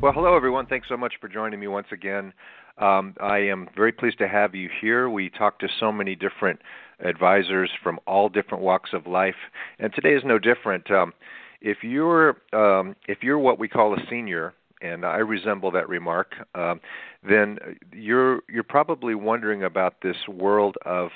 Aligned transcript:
Well, 0.00 0.12
hello, 0.12 0.36
everyone. 0.36 0.66
Thanks 0.66 0.86
so 0.88 0.96
much 0.96 1.14
for 1.20 1.26
joining 1.26 1.58
me 1.58 1.66
once 1.66 1.88
again. 1.90 2.32
Um, 2.78 3.16
I 3.20 3.38
am 3.38 3.68
very 3.74 3.90
pleased 3.90 4.18
to 4.18 4.28
have 4.28 4.54
you 4.54 4.70
here. 4.80 5.10
We 5.10 5.28
talked 5.28 5.60
to 5.62 5.68
so 5.80 5.90
many 5.90 6.14
different 6.14 6.60
advisors 7.00 7.68
from 7.82 7.98
all 8.06 8.28
different 8.28 8.62
walks 8.62 8.90
of 8.92 9.08
life, 9.08 9.34
and 9.80 9.92
today 9.92 10.14
is 10.14 10.22
no 10.24 10.38
different. 10.38 10.88
Um, 10.88 11.14
if 11.60 11.78
you're 11.82 12.36
um, 12.52 12.94
if 13.08 13.24
you're 13.24 13.40
what 13.40 13.58
we 13.58 13.66
call 13.66 13.92
a 13.92 13.98
senior, 14.08 14.54
and 14.80 15.04
I 15.04 15.16
resemble 15.16 15.72
that 15.72 15.88
remark, 15.88 16.34
um, 16.54 16.80
then 17.28 17.58
you're 17.92 18.42
you're 18.48 18.62
probably 18.62 19.16
wondering 19.16 19.64
about 19.64 20.02
this 20.04 20.28
world 20.28 20.76
of 20.86 21.10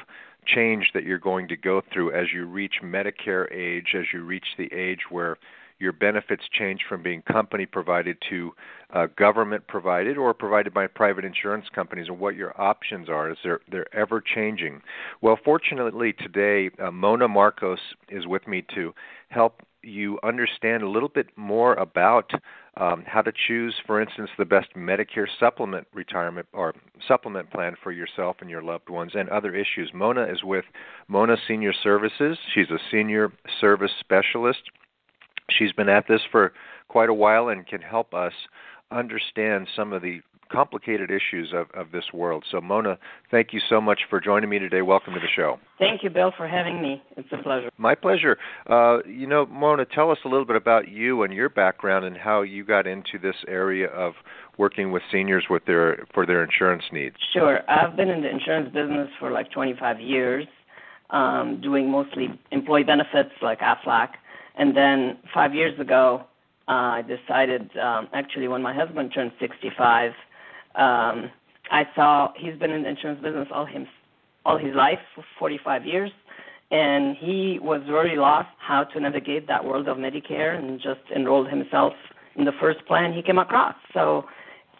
change 0.44 0.90
that 0.92 1.04
you're 1.04 1.20
going 1.20 1.46
to 1.48 1.56
go 1.56 1.82
through 1.92 2.20
as 2.20 2.32
you 2.34 2.46
reach 2.46 2.80
Medicare 2.82 3.46
age, 3.52 3.94
as 3.96 4.06
you 4.12 4.24
reach 4.24 4.56
the 4.58 4.68
age 4.74 5.02
where 5.08 5.38
your 5.78 5.92
benefits 5.92 6.44
change 6.52 6.80
from 6.88 7.02
being 7.02 7.22
company 7.22 7.66
provided 7.66 8.16
to 8.30 8.52
uh, 8.92 9.06
government 9.16 9.66
provided 9.66 10.16
or 10.16 10.32
provided 10.32 10.72
by 10.72 10.86
private 10.86 11.24
insurance 11.24 11.66
companies 11.74 12.08
and 12.08 12.18
what 12.18 12.36
your 12.36 12.58
options 12.60 13.08
are 13.08 13.30
is 13.30 13.36
they're 13.42 13.60
they're 13.70 13.94
ever 13.94 14.20
changing 14.20 14.80
well 15.20 15.38
fortunately 15.44 16.12
today 16.12 16.70
uh, 16.82 16.90
mona 16.90 17.28
marcos 17.28 17.78
is 18.08 18.26
with 18.26 18.46
me 18.46 18.64
to 18.74 18.94
help 19.28 19.62
you 19.84 20.18
understand 20.22 20.82
a 20.82 20.88
little 20.88 21.08
bit 21.08 21.26
more 21.36 21.74
about 21.74 22.30
um, 22.76 23.04
how 23.06 23.22
to 23.22 23.32
choose, 23.46 23.74
for 23.86 24.00
instance, 24.00 24.30
the 24.38 24.44
best 24.44 24.68
Medicare 24.76 25.26
supplement 25.38 25.86
retirement 25.92 26.46
or 26.52 26.74
supplement 27.06 27.50
plan 27.50 27.74
for 27.82 27.92
yourself 27.92 28.36
and 28.40 28.50
your 28.50 28.62
loved 28.62 28.88
ones, 28.88 29.12
and 29.14 29.28
other 29.28 29.54
issues. 29.54 29.90
Mona 29.94 30.24
is 30.24 30.42
with 30.42 30.64
Mona 31.06 31.36
Senior 31.46 31.72
Services. 31.72 32.38
She's 32.54 32.70
a 32.70 32.78
senior 32.90 33.32
service 33.60 33.92
specialist 34.00 34.62
She's 35.50 35.72
been 35.72 35.88
at 35.88 36.06
this 36.08 36.20
for 36.30 36.52
quite 36.88 37.08
a 37.08 37.14
while 37.14 37.48
and 37.48 37.66
can 37.66 37.82
help 37.82 38.14
us 38.14 38.32
understand 38.90 39.68
some 39.74 39.92
of 39.92 40.02
the 40.02 40.20
complicated 40.50 41.10
issues 41.10 41.52
of, 41.52 41.66
of 41.74 41.90
this 41.90 42.04
world. 42.12 42.44
So, 42.50 42.60
Mona, 42.60 42.98
thank 43.30 43.52
you 43.52 43.60
so 43.68 43.80
much 43.80 44.02
for 44.08 44.20
joining 44.20 44.48
me 44.48 44.58
today. 44.58 44.82
Welcome 44.82 45.14
to 45.14 45.20
the 45.20 45.26
show. 45.34 45.58
Thank 45.78 46.02
you, 46.02 46.10
Bill, 46.10 46.32
for 46.36 46.46
having 46.46 46.80
me. 46.80 47.02
It's 47.16 47.28
a 47.32 47.42
pleasure. 47.42 47.70
My 47.76 47.94
pleasure. 47.94 48.36
Uh, 48.68 48.98
you 49.04 49.26
know, 49.26 49.46
Mona, 49.46 49.84
tell 49.84 50.10
us 50.10 50.18
a 50.24 50.28
little 50.28 50.44
bit 50.44 50.56
about 50.56 50.88
you 50.88 51.22
and 51.22 51.32
your 51.32 51.48
background 51.48 52.04
and 52.04 52.16
how 52.16 52.42
you 52.42 52.64
got 52.64 52.86
into 52.86 53.18
this 53.20 53.36
area 53.48 53.88
of 53.88 54.12
working 54.56 54.92
with 54.92 55.02
seniors 55.10 55.46
with 55.50 55.64
their 55.64 56.06
for 56.14 56.24
their 56.26 56.44
insurance 56.44 56.84
needs. 56.92 57.16
Sure. 57.32 57.60
I've 57.68 57.96
been 57.96 58.08
in 58.08 58.22
the 58.22 58.30
insurance 58.30 58.72
business 58.72 59.08
for 59.18 59.32
like 59.32 59.50
25 59.50 60.00
years, 60.00 60.46
um, 61.10 61.60
doing 61.60 61.90
mostly 61.90 62.28
employee 62.52 62.84
benefits 62.84 63.30
like 63.42 63.58
AFLAC 63.60 64.10
and 64.56 64.76
then 64.76 65.18
five 65.32 65.54
years 65.54 65.78
ago, 65.80 66.24
uh, 66.68 66.70
I 66.70 67.02
decided, 67.02 67.76
um, 67.76 68.08
actually, 68.12 68.48
when 68.48 68.62
my 68.62 68.74
husband 68.74 69.12
turned 69.14 69.32
65, 69.40 70.12
um, 70.76 71.30
I 71.70 71.84
saw 71.94 72.32
he's 72.36 72.58
been 72.58 72.70
in 72.70 72.82
the 72.82 72.88
insurance 72.88 73.22
business 73.22 73.48
all 73.52 73.66
him 73.66 73.86
all 74.46 74.58
his 74.58 74.74
life 74.74 74.98
for 75.14 75.24
45 75.38 75.86
years, 75.86 76.10
and 76.70 77.16
he 77.16 77.58
was 77.62 77.80
very 77.86 78.16
lost 78.16 78.48
how 78.58 78.84
to 78.84 79.00
navigate 79.00 79.48
that 79.48 79.64
world 79.64 79.88
of 79.88 79.96
Medicare, 79.96 80.58
and 80.58 80.78
just 80.78 81.00
enrolled 81.14 81.48
himself 81.48 81.94
in 82.36 82.44
the 82.44 82.52
first 82.60 82.84
plan 82.86 83.12
he 83.14 83.22
came 83.22 83.38
across. 83.38 83.74
So 83.94 84.24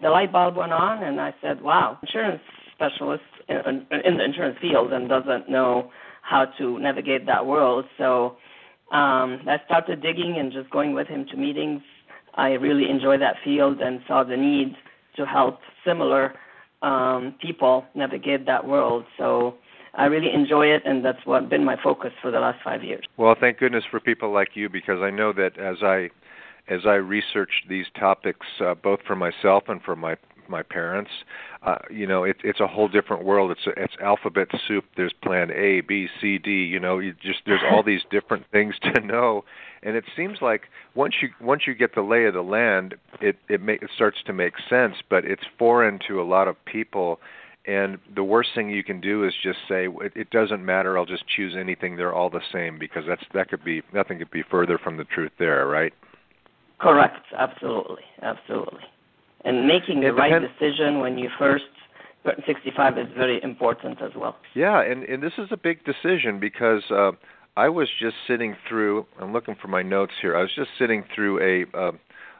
the 0.03 0.11
light 0.11 0.33
bulb 0.33 0.56
went 0.56 0.73
on, 0.73 1.03
and 1.03 1.21
I 1.21 1.35
said, 1.41 1.62
"Wow, 1.62 1.99
insurance 2.03 2.43
specialist 2.75 3.25
in, 3.49 3.87
in 4.05 4.17
the 4.19 4.25
insurance 4.25 4.59
field 4.61 4.93
and 4.93 5.09
doesn't 5.09 5.49
know 5.49 5.91
how 6.23 6.47
to 6.59 6.79
navigate 6.79 7.27
that 7.27 7.47
world." 7.47 7.87
So 7.99 8.37
um, 8.94 9.41
I 9.49 9.56
started 9.65 10.00
digging 10.00 10.37
and 10.38 10.53
just 10.53 10.71
going 10.71 10.94
with 10.94 11.09
him 11.09 11.27
to 11.32 11.37
meetings. 11.37 11.82
I 12.37 12.50
really 12.50 12.88
enjoy 12.88 13.19
that 13.19 13.34
field 13.44 13.81
and 13.81 14.00
saw 14.06 14.22
the 14.22 14.37
need 14.37 14.77
to 15.16 15.27
help 15.27 15.59
similar 15.84 16.34
um, 16.82 17.34
people 17.43 17.84
navigate 17.97 18.47
that 18.47 18.65
world. 18.65 19.05
So 19.19 19.55
I 19.94 20.05
really 20.05 20.32
enjoy 20.32 20.66
it, 20.66 20.82
and 20.84 21.05
that's 21.05 21.19
what 21.25 21.49
been 21.49 21.65
my 21.65 21.77
focus 21.82 22.12
for 22.22 22.31
the 22.31 22.38
last 22.38 22.59
five 22.62 22.84
years. 22.84 23.05
Well, 23.16 23.34
thank 23.38 23.59
goodness 23.59 23.82
for 23.91 23.99
people 23.99 24.32
like 24.32 24.50
you 24.55 24.69
because 24.69 25.00
I 25.03 25.11
know 25.11 25.32
that 25.32 25.59
as 25.59 25.82
I 25.82 26.11
as 26.69 26.81
I 26.87 26.94
researched 26.94 27.69
these 27.69 27.87
topics, 27.99 28.47
uh, 28.61 28.75
both 28.75 29.00
for 29.06 29.15
myself 29.16 29.65
and 29.69 29.82
for 29.82 29.94
my 29.97 30.16
my 30.49 30.62
parents. 30.62 31.10
Uh, 31.62 31.78
you 31.91 32.06
know, 32.06 32.25
it's 32.25 32.41
it's 32.44 32.60
a 32.60 32.66
whole 32.66 32.88
different 32.88 33.25
world. 33.25 33.50
It's 33.50 33.66
a, 33.66 33.82
it's 33.82 33.94
alphabet 34.00 34.49
soup. 34.66 34.84
There's 34.97 35.12
Plan 35.22 35.50
A, 35.50 35.81
B, 35.81 36.09
C, 36.21 36.38
D. 36.38 36.50
You 36.50 36.81
know, 36.81 36.99
you 36.99 37.15
just 37.15 37.41
there's 37.47 37.62
all 37.71 37.82
these 37.82 38.03
different 38.10 38.44
things 38.53 38.75
to 38.82 39.00
know, 39.00 39.44
and 39.82 39.97
it 39.97 40.05
seems 40.16 40.38
like 40.41 40.62
once 40.94 41.15
you 41.22 41.28
once 41.41 41.62
you 41.66 41.75
get 41.75 41.94
the 41.94 42.03
lay 42.03 42.25
of 42.25 42.34
the 42.34 42.43
land, 42.43 42.94
it 43.21 43.37
it, 43.49 43.60
make, 43.60 43.82
it 43.82 43.91
starts 43.94 44.19
to 44.27 44.32
make 44.32 44.55
sense. 44.69 44.94
But 45.09 45.25
it's 45.25 45.44
foreign 45.59 45.99
to 46.09 46.21
a 46.21 46.25
lot 46.25 46.49
of 46.49 46.56
people. 46.65 47.21
And 47.66 47.97
the 48.15 48.22
worst 48.22 48.50
thing 48.55 48.69
you 48.69 48.84
can 48.84 49.00
do 49.00 49.25
is 49.25 49.32
just 49.43 49.59
say 49.66 49.87
it, 49.87 50.12
it 50.15 50.31
doesn't 50.31 50.62
matter. 50.62 50.99
I'll 50.99 51.06
just 51.06 51.25
choose 51.34 51.55
anything. 51.59 51.97
They're 51.97 52.12
all 52.12 52.28
the 52.28 52.43
same 52.53 52.78
because 52.78 53.05
that's 53.09 53.25
that 53.32 53.49
could 53.49 53.65
be 53.65 53.82
nothing 53.93 54.19
could 54.19 54.31
be 54.31 54.43
further 54.50 54.76
from 54.76 54.99
the 54.99 55.05
truth 55.05 55.32
there, 55.38 55.66
right? 55.66 55.94
Correct. 56.78 57.25
Absolutely. 57.38 58.03
Absolutely 58.21 58.81
and 59.44 59.66
making 59.66 60.00
the 60.00 60.12
right 60.12 60.41
decision 60.41 61.00
when 61.00 61.19
you 61.19 61.28
first 61.38 61.65
turn 62.25 62.43
65 62.47 62.99
is 62.99 63.06
very 63.16 63.43
important 63.43 64.00
as 64.00 64.12
well. 64.16 64.37
Yeah, 64.55 64.81
and 64.81 65.03
and 65.05 65.22
this 65.22 65.34
is 65.38 65.49
a 65.50 65.56
big 65.56 65.84
decision 65.84 66.41
because 66.41 66.82
uh, 66.91 67.12
I 67.56 67.69
was 67.69 67.88
just 68.00 68.16
sitting 68.27 68.56
through. 68.69 69.06
I'm 69.21 69.32
looking 69.32 69.56
for 69.60 69.69
my 69.69 69.82
notes 69.82 70.12
here. 70.21 70.37
I 70.37 70.41
was 70.41 70.50
just 70.55 70.71
sitting 70.78 71.05
through 71.15 71.41
a. 71.41 71.78
Uh, 71.78 71.93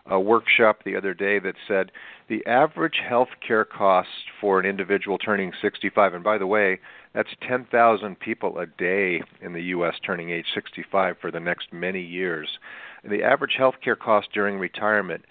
a 0.07 0.21
workshop 0.21 0.81
the 0.85 0.97
other 0.97 1.15
day 1.15 1.39
that 1.39 1.55
said 1.67 1.91
the 2.29 2.45
average 2.45 3.01
health 3.09 3.31
care 3.47 3.65
cost 3.65 4.09
for 4.39 4.61
an 4.61 4.67
individual 4.67 5.17
turning 5.17 5.51
65 5.63 6.13
and 6.13 6.23
by 6.23 6.37
the 6.37 6.47
way 6.47 6.79
that's 7.15 7.31
10,000 7.49 8.21
people 8.21 8.59
a 8.59 8.67
day 8.67 9.23
in 9.41 9.55
the 9.55 9.63
US 9.63 9.95
turning 10.05 10.29
age 10.29 10.45
65 10.55 11.17
for 11.19 11.31
the 11.31 11.41
next 11.41 11.73
many 11.73 12.03
years 12.03 12.59
and 13.03 13.11
the 13.11 13.23
average 13.23 13.55
health 13.57 13.77
care 13.83 13.97
cost 13.97 14.29
during 14.35 14.59
retirement 14.59 15.25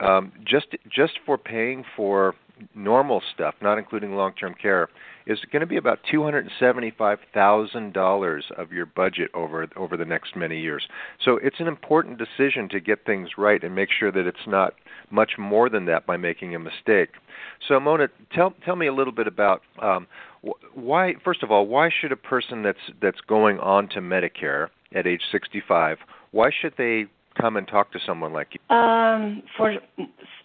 um, 0.00 0.32
just 0.44 0.68
just 0.90 1.14
for 1.26 1.36
paying 1.38 1.84
for 1.96 2.34
normal 2.74 3.22
stuff, 3.34 3.54
not 3.60 3.78
including 3.78 4.14
long-term 4.14 4.54
care, 4.60 4.88
is 5.26 5.38
going 5.52 5.60
to 5.60 5.66
be 5.66 5.76
about 5.76 5.98
two 6.10 6.22
hundred 6.22 6.44
and 6.44 6.50
seventy-five 6.58 7.18
thousand 7.34 7.92
dollars 7.92 8.44
of 8.56 8.72
your 8.72 8.86
budget 8.86 9.30
over 9.34 9.66
over 9.76 9.96
the 9.96 10.04
next 10.04 10.36
many 10.36 10.60
years. 10.60 10.86
So 11.24 11.38
it's 11.42 11.60
an 11.60 11.66
important 11.66 12.18
decision 12.18 12.68
to 12.70 12.80
get 12.80 13.04
things 13.04 13.30
right 13.36 13.62
and 13.62 13.74
make 13.74 13.90
sure 13.96 14.12
that 14.12 14.26
it's 14.26 14.46
not 14.46 14.74
much 15.10 15.32
more 15.38 15.68
than 15.68 15.86
that 15.86 16.06
by 16.06 16.16
making 16.16 16.54
a 16.54 16.58
mistake. 16.58 17.10
So 17.66 17.78
Mona, 17.80 18.08
tell 18.32 18.54
tell 18.64 18.76
me 18.76 18.86
a 18.86 18.94
little 18.94 19.12
bit 19.12 19.26
about 19.26 19.62
um, 19.82 20.06
why. 20.74 21.14
First 21.24 21.42
of 21.42 21.50
all, 21.50 21.66
why 21.66 21.90
should 21.90 22.12
a 22.12 22.16
person 22.16 22.62
that's 22.62 22.78
that's 23.00 23.20
going 23.22 23.58
on 23.58 23.88
to 23.90 24.00
Medicare 24.00 24.68
at 24.94 25.06
age 25.06 25.20
65 25.30 25.98
why 26.30 26.50
should 26.60 26.74
they 26.76 27.06
come 27.40 27.56
and 27.56 27.66
talk 27.66 27.92
to 27.92 27.98
someone 28.06 28.32
like 28.32 28.48
you? 28.54 28.76
Um, 28.76 29.42
for 29.56 29.74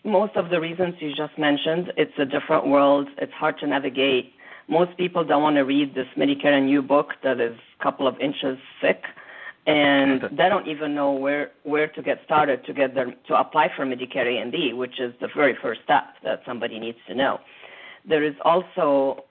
most 0.03 0.35
of 0.35 0.49
the 0.49 0.59
reasons 0.59 0.95
you 0.99 1.13
just 1.15 1.37
mentioned, 1.37 1.91
it's 1.97 2.17
a 2.17 2.25
different 2.25 2.67
world. 2.67 3.07
It's 3.17 3.33
hard 3.33 3.57
to 3.59 3.67
navigate. 3.67 4.33
Most 4.67 4.95
people 4.97 5.23
don't 5.25 5.43
want 5.43 5.55
to 5.57 5.63
read 5.63 5.93
this 5.95 6.07
Medicare 6.17 6.57
and 6.57 6.69
You 6.69 6.81
book 6.81 7.07
that 7.23 7.39
is 7.39 7.57
a 7.79 7.83
couple 7.83 8.07
of 8.07 8.15
inches 8.19 8.57
thick. 8.81 9.01
and 9.65 10.21
they 10.37 10.49
don't 10.49 10.67
even 10.67 10.93
know 10.95 11.11
where 11.11 11.51
where 11.63 11.87
to 11.87 12.01
get 12.01 12.19
started 12.25 12.65
to 12.65 12.73
get 12.73 12.95
their 12.95 13.13
to 13.27 13.33
apply 13.43 13.69
for 13.75 13.85
Medicare 13.85 14.27
A 14.33 14.41
and 14.41 14.51
B, 14.51 14.73
which 14.73 14.99
is 14.99 15.13
the 15.21 15.29
very 15.35 15.55
first 15.61 15.81
step 15.83 16.05
that 16.23 16.41
somebody 16.45 16.79
needs 16.79 16.97
to 17.07 17.15
know. 17.15 17.39
There 18.07 18.23
is 18.23 18.35
also 18.43 19.23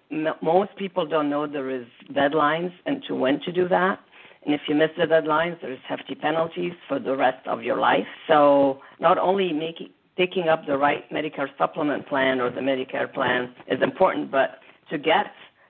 most 0.42 0.76
people 0.76 1.06
don't 1.06 1.30
know 1.30 1.46
there 1.46 1.70
is 1.70 1.86
deadlines 2.12 2.72
and 2.86 3.02
to 3.08 3.14
when 3.14 3.40
to 3.40 3.52
do 3.52 3.68
that. 3.68 3.98
And 4.44 4.54
if 4.54 4.62
you 4.68 4.74
miss 4.74 4.90
the 4.96 5.04
deadlines, 5.04 5.60
there's 5.60 5.78
hefty 5.88 6.14
penalties 6.14 6.72
for 6.88 6.98
the 6.98 7.16
rest 7.16 7.46
of 7.46 7.62
your 7.62 7.78
life. 7.78 8.06
So 8.28 8.80
not 9.00 9.18
only 9.18 9.52
making 9.52 9.90
picking 10.16 10.48
up 10.48 10.66
the 10.66 10.76
right 10.76 11.08
Medicare 11.10 11.48
supplement 11.56 12.06
plan 12.06 12.40
or 12.40 12.50
the 12.50 12.60
Medicare 12.60 13.12
plan 13.12 13.54
is 13.66 13.80
important, 13.82 14.30
but 14.30 14.58
to 14.90 14.98
get 14.98 15.26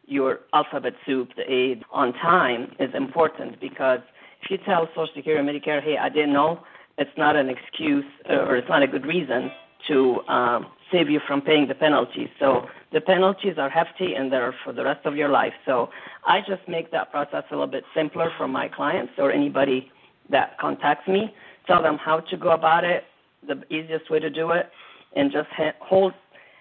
your 0.07 0.41
alphabet 0.53 0.95
soup, 1.07 1.29
the 1.37 1.51
aid, 1.51 1.85
on 1.93 2.13
time 2.15 2.73
is 2.81 2.91
important 2.95 3.61
because 3.61 4.01
if 4.43 4.51
you 4.51 4.59
tell 4.67 4.89
Social 4.89 5.09
Security 5.15 5.49
or 5.49 5.53
Medicare, 5.53 5.83
hey, 5.83 5.97
I 5.97 6.09
didn't 6.09 6.33
know, 6.33 6.61
it's 6.99 7.17
not 7.17 7.37
an 7.37 7.49
excuse 7.49 8.05
uh, 8.29 8.35
or 8.35 8.57
it's 8.57 8.69
not 8.69 8.83
a 8.83 8.89
good 8.89 9.07
reason 9.07 9.51
to 9.89 10.21
um, 10.29 10.67
save 10.93 11.11
you 11.11 11.21
from 11.27 11.41
paying 11.41 11.67
the 11.67 11.75
penalties. 11.75 12.29
So 12.39 12.67
the 12.93 13.01
penalties 13.01 13.55
are 13.59 13.71
hefty 13.71 14.15
and 14.15 14.31
they're 14.31 14.55
for 14.65 14.73
the 14.73 14.85
rest 14.85 15.05
of 15.07 15.17
your 15.17 15.29
life. 15.29 15.55
So 15.67 15.89
I 16.27 16.41
just 16.41 16.69
make 16.69 16.93
that 16.93 17.11
process 17.11 17.45
a 17.51 17.55
little 17.55 17.67
bit 17.67 17.85
simpler 17.95 18.31
for 18.37 18.47
my 18.47 18.69
clients 18.69 19.15
or 19.19 19.33
anybody 19.33 19.91
that 20.31 20.59
contacts 20.59 21.09
me. 21.09 21.35
Tell 21.67 21.83
them 21.83 21.97
how 21.97 22.21
to 22.21 22.37
go 22.37 22.51
about 22.51 22.85
it, 22.85 23.05
the 23.47 23.63
easiest 23.75 24.11
way 24.11 24.19
to 24.19 24.31
do 24.31 24.51
it, 24.51 24.71
and 25.17 25.33
just 25.33 25.49
hold 25.81 26.13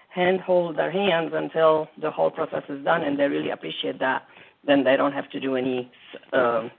hand 0.08 0.40
hold 0.40 0.76
their 0.76 0.90
hands 0.90 1.32
until 1.34 1.88
the 2.00 2.10
whole 2.10 2.30
process 2.30 2.62
is 2.68 2.84
done, 2.84 3.02
and 3.02 3.18
they 3.18 3.24
really 3.24 3.50
appreciate 3.50 3.98
that. 3.98 4.22
Then 4.66 4.84
they 4.84 4.96
don't 4.96 5.12
have 5.12 5.28
to 5.30 5.40
do 5.40 5.56
any 5.56 5.90
um, 6.32 6.70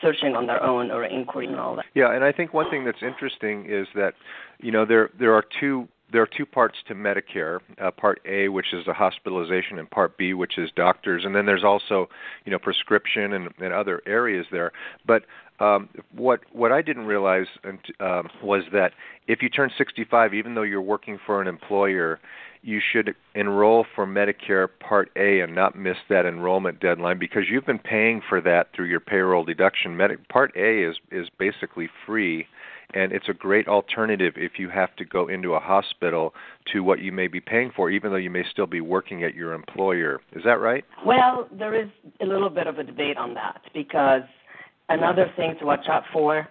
searching 0.00 0.36
on 0.36 0.46
their 0.46 0.62
own 0.62 0.90
or 0.90 1.04
inquiry 1.04 1.46
and 1.46 1.56
all 1.56 1.76
that. 1.76 1.86
Yeah, 1.94 2.14
and 2.14 2.22
I 2.22 2.30
think 2.30 2.52
one 2.52 2.70
thing 2.70 2.84
that's 2.84 3.02
interesting 3.02 3.66
is 3.68 3.86
that 3.94 4.14
you 4.60 4.70
know 4.70 4.84
there 4.84 5.10
there 5.18 5.34
are 5.34 5.44
two 5.60 5.88
there 6.14 6.22
are 6.22 6.28
two 6.28 6.46
parts 6.46 6.76
to 6.86 6.94
Medicare. 6.94 7.58
Uh, 7.82 7.90
part 7.90 8.20
A, 8.24 8.46
which 8.48 8.72
is 8.72 8.86
the 8.86 8.94
hospitalization, 8.94 9.80
and 9.80 9.90
Part 9.90 10.16
B, 10.16 10.32
which 10.32 10.58
is 10.58 10.70
doctors, 10.76 11.24
and 11.24 11.34
then 11.34 11.44
there's 11.44 11.64
also, 11.64 12.08
you 12.44 12.52
know, 12.52 12.58
prescription 12.58 13.32
and, 13.32 13.48
and 13.58 13.72
other 13.72 14.00
areas 14.06 14.46
there. 14.52 14.70
But 15.04 15.24
um, 15.58 15.88
what 16.14 16.40
what 16.52 16.70
I 16.70 16.82
didn't 16.82 17.06
realize 17.06 17.46
uh, 17.98 18.22
was 18.40 18.62
that 18.72 18.92
if 19.26 19.42
you 19.42 19.48
turn 19.48 19.72
65, 19.76 20.34
even 20.34 20.54
though 20.54 20.62
you're 20.62 20.80
working 20.80 21.18
for 21.26 21.42
an 21.42 21.48
employer, 21.48 22.20
you 22.62 22.80
should 22.80 23.16
enroll 23.34 23.84
for 23.96 24.06
Medicare 24.06 24.68
Part 24.78 25.10
A 25.16 25.40
and 25.40 25.52
not 25.52 25.76
miss 25.76 25.96
that 26.08 26.26
enrollment 26.26 26.78
deadline 26.78 27.18
because 27.18 27.42
you've 27.50 27.66
been 27.66 27.80
paying 27.80 28.22
for 28.26 28.40
that 28.40 28.68
through 28.72 28.86
your 28.86 29.00
payroll 29.00 29.44
deduction. 29.44 29.96
Medi- 29.96 30.16
Part 30.28 30.52
A 30.56 30.88
is 30.88 30.96
is 31.10 31.28
basically 31.40 31.88
free 32.06 32.46
and 32.92 33.12
it's 33.12 33.28
a 33.28 33.34
great 33.34 33.66
alternative 33.68 34.34
if 34.36 34.58
you 34.58 34.68
have 34.68 34.94
to 34.96 35.04
go 35.04 35.28
into 35.28 35.54
a 35.54 35.60
hospital 35.60 36.34
to 36.72 36.80
what 36.80 37.00
you 37.00 37.12
may 37.12 37.26
be 37.26 37.40
paying 37.40 37.70
for 37.74 37.90
even 37.90 38.10
though 38.10 38.18
you 38.18 38.30
may 38.30 38.44
still 38.50 38.66
be 38.66 38.80
working 38.80 39.24
at 39.24 39.34
your 39.34 39.52
employer. 39.54 40.20
Is 40.32 40.42
that 40.44 40.60
right? 40.60 40.84
Well, 41.04 41.48
there 41.52 41.74
is 41.74 41.88
a 42.20 42.26
little 42.26 42.50
bit 42.50 42.66
of 42.66 42.78
a 42.78 42.84
debate 42.84 43.16
on 43.16 43.34
that 43.34 43.60
because 43.72 44.22
another 44.88 45.32
thing 45.36 45.56
to 45.60 45.66
watch 45.66 45.86
out 45.88 46.04
for 46.12 46.46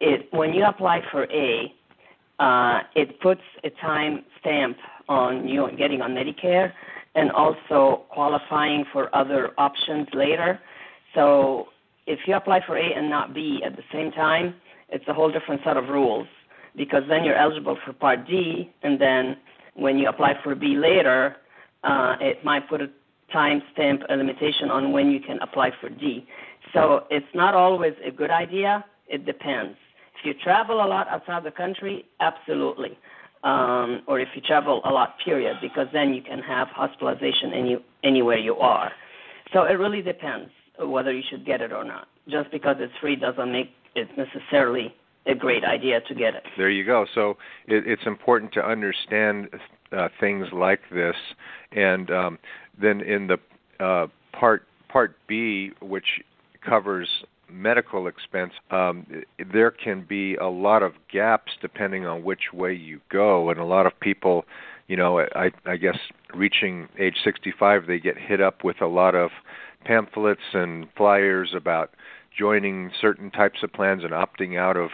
is 0.00 0.20
when 0.30 0.52
you 0.52 0.64
apply 0.64 1.00
for 1.10 1.24
A, 1.24 1.72
uh, 2.38 2.80
it 2.94 3.20
puts 3.20 3.40
a 3.64 3.70
time 3.80 4.24
stamp 4.40 4.76
on 5.08 5.48
you 5.48 5.68
getting 5.78 6.02
on 6.02 6.12
Medicare 6.12 6.72
and 7.14 7.30
also 7.32 8.04
qualifying 8.10 8.84
for 8.92 9.14
other 9.14 9.52
options 9.56 10.06
later. 10.12 10.60
So 11.14 11.68
if 12.06 12.20
you 12.26 12.36
apply 12.36 12.60
for 12.66 12.76
A 12.76 12.92
and 12.94 13.08
not 13.08 13.34
B 13.34 13.62
at 13.64 13.74
the 13.74 13.82
same 13.92 14.12
time, 14.12 14.54
it's 14.88 15.04
a 15.08 15.14
whole 15.14 15.30
different 15.30 15.60
set 15.64 15.76
of 15.76 15.88
rules 15.88 16.26
because 16.76 17.02
then 17.08 17.24
you're 17.24 17.36
eligible 17.36 17.78
for 17.84 17.92
Part 17.92 18.26
D, 18.26 18.70
and 18.82 19.00
then 19.00 19.36
when 19.74 19.98
you 19.98 20.08
apply 20.08 20.34
for 20.42 20.54
B 20.54 20.76
later, 20.76 21.36
uh, 21.84 22.16
it 22.20 22.44
might 22.44 22.68
put 22.68 22.80
a 22.82 22.88
time 23.32 23.62
stamp, 23.72 24.02
a 24.08 24.16
limitation 24.16 24.70
on 24.70 24.92
when 24.92 25.10
you 25.10 25.20
can 25.20 25.38
apply 25.40 25.70
for 25.80 25.88
D. 25.88 26.26
So 26.72 27.04
it's 27.10 27.26
not 27.34 27.54
always 27.54 27.94
a 28.04 28.10
good 28.10 28.30
idea. 28.30 28.84
It 29.08 29.24
depends. 29.24 29.76
If 30.18 30.24
you 30.24 30.34
travel 30.42 30.84
a 30.84 30.86
lot 30.86 31.08
outside 31.08 31.44
the 31.44 31.50
country, 31.50 32.04
absolutely. 32.20 32.98
Um, 33.44 34.02
or 34.06 34.18
if 34.18 34.28
you 34.34 34.40
travel 34.40 34.80
a 34.84 34.90
lot, 34.90 35.16
period, 35.24 35.58
because 35.60 35.86
then 35.92 36.14
you 36.14 36.22
can 36.22 36.40
have 36.40 36.68
hospitalization 36.68 37.52
any, 37.52 37.76
anywhere 38.02 38.38
you 38.38 38.56
are. 38.56 38.90
So 39.52 39.64
it 39.64 39.74
really 39.74 40.02
depends 40.02 40.50
whether 40.78 41.12
you 41.12 41.22
should 41.28 41.46
get 41.46 41.60
it 41.60 41.72
or 41.72 41.84
not. 41.84 42.08
Just 42.28 42.50
because 42.50 42.76
it's 42.80 42.92
free 43.00 43.14
doesn't 43.16 43.52
make 43.52 43.70
it 43.96 44.08
necessarily 44.16 44.94
a 45.26 45.34
great 45.34 45.64
idea 45.64 46.00
to 46.02 46.14
get 46.14 46.34
it. 46.34 46.44
There 46.56 46.70
you 46.70 46.84
go. 46.84 47.06
So 47.14 47.30
it, 47.66 47.86
it's 47.86 48.06
important 48.06 48.52
to 48.54 48.64
understand 48.64 49.48
uh, 49.92 50.08
things 50.20 50.46
like 50.52 50.80
this, 50.92 51.16
and 51.72 52.10
um, 52.10 52.38
then 52.80 53.00
in 53.00 53.28
the 53.28 53.38
uh, 53.84 54.06
part 54.32 54.64
part 54.88 55.16
B, 55.26 55.72
which 55.80 56.22
covers 56.64 57.08
medical 57.50 58.06
expense, 58.06 58.52
um, 58.70 59.06
there 59.52 59.70
can 59.70 60.04
be 60.08 60.34
a 60.36 60.46
lot 60.46 60.82
of 60.82 60.92
gaps 61.12 61.52
depending 61.60 62.06
on 62.06 62.24
which 62.24 62.52
way 62.52 62.72
you 62.72 63.00
go, 63.10 63.50
and 63.50 63.60
a 63.60 63.64
lot 63.64 63.86
of 63.86 63.98
people, 64.00 64.44
you 64.88 64.96
know, 64.96 65.20
I, 65.20 65.50
I 65.64 65.76
guess 65.76 65.98
reaching 66.34 66.88
age 66.98 67.16
65, 67.24 67.86
they 67.86 67.98
get 67.98 68.18
hit 68.18 68.40
up 68.40 68.64
with 68.64 68.80
a 68.80 68.86
lot 68.86 69.14
of 69.14 69.30
pamphlets 69.84 70.40
and 70.52 70.86
flyers 70.96 71.52
about 71.54 71.90
joining 72.36 72.90
certain 73.00 73.30
types 73.30 73.62
of 73.62 73.72
plans 73.72 74.04
and 74.04 74.12
opting 74.12 74.58
out 74.58 74.76
of 74.76 74.90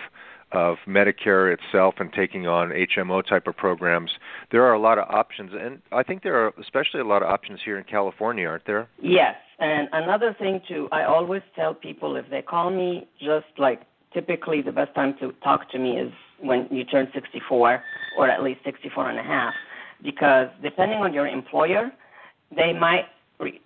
of 0.52 0.76
Medicare 0.86 1.52
itself 1.52 1.94
and 1.98 2.12
taking 2.12 2.46
on 2.46 2.70
HMO 2.70 3.26
type 3.26 3.46
of 3.46 3.56
programs. 3.56 4.10
There 4.50 4.62
are 4.64 4.74
a 4.74 4.78
lot 4.78 4.98
of 4.98 5.08
options, 5.08 5.52
and 5.58 5.80
I 5.90 6.02
think 6.02 6.22
there 6.22 6.36
are 6.36 6.52
especially 6.60 7.00
a 7.00 7.04
lot 7.04 7.22
of 7.22 7.28
options 7.28 7.60
here 7.64 7.78
in 7.78 7.84
California, 7.84 8.46
aren't 8.46 8.66
there? 8.66 8.88
Yes, 9.00 9.34
and 9.58 9.88
another 9.92 10.36
thing 10.38 10.60
too, 10.68 10.88
I 10.92 11.04
always 11.04 11.42
tell 11.56 11.74
people 11.74 12.16
if 12.16 12.28
they 12.30 12.42
call 12.42 12.70
me, 12.70 13.08
just 13.18 13.46
like 13.58 13.82
typically 14.12 14.60
the 14.60 14.72
best 14.72 14.94
time 14.94 15.14
to 15.20 15.32
talk 15.42 15.70
to 15.70 15.78
me 15.78 15.98
is 15.98 16.12
when 16.40 16.68
you 16.70 16.84
turn 16.84 17.08
64 17.14 17.82
or 18.18 18.28
at 18.28 18.42
least 18.42 18.60
64 18.64 19.08
and 19.08 19.18
a 19.18 19.22
half, 19.22 19.54
because 20.02 20.48
depending 20.62 20.98
on 20.98 21.14
your 21.14 21.26
employer, 21.26 21.90
they 22.54 22.72
might 22.72 23.06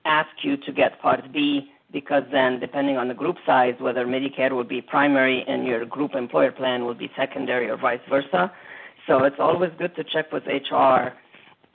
ask 0.04 0.28
you 0.42 0.56
to 0.56 0.72
get 0.72 1.00
Part 1.00 1.32
B 1.32 1.68
because 1.92 2.24
then 2.32 2.60
depending 2.60 2.96
on 2.96 3.08
the 3.08 3.14
group 3.14 3.36
size, 3.46 3.74
whether 3.78 4.06
Medicare 4.06 4.54
would 4.54 4.68
be 4.68 4.80
primary 4.80 5.44
and 5.46 5.66
your 5.66 5.84
group 5.84 6.14
employer 6.14 6.52
plan 6.52 6.84
will 6.84 6.94
be 6.94 7.10
secondary 7.16 7.68
or 7.68 7.76
vice 7.76 8.00
versa. 8.08 8.52
So 9.06 9.24
it's 9.24 9.36
always 9.38 9.70
good 9.78 9.94
to 9.96 10.04
check 10.04 10.32
with 10.32 10.42
HR 10.46 11.12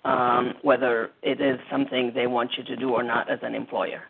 um, 0.04 0.56
whether 0.62 1.12
it 1.22 1.42
is 1.42 1.60
something 1.70 2.12
they 2.16 2.28
want 2.28 2.52
you 2.58 2.64
to 2.64 2.76
do 2.76 2.90
or 2.92 3.04
not 3.04 3.30
as 3.30 3.40
an 3.42 3.56
employer. 3.56 4.04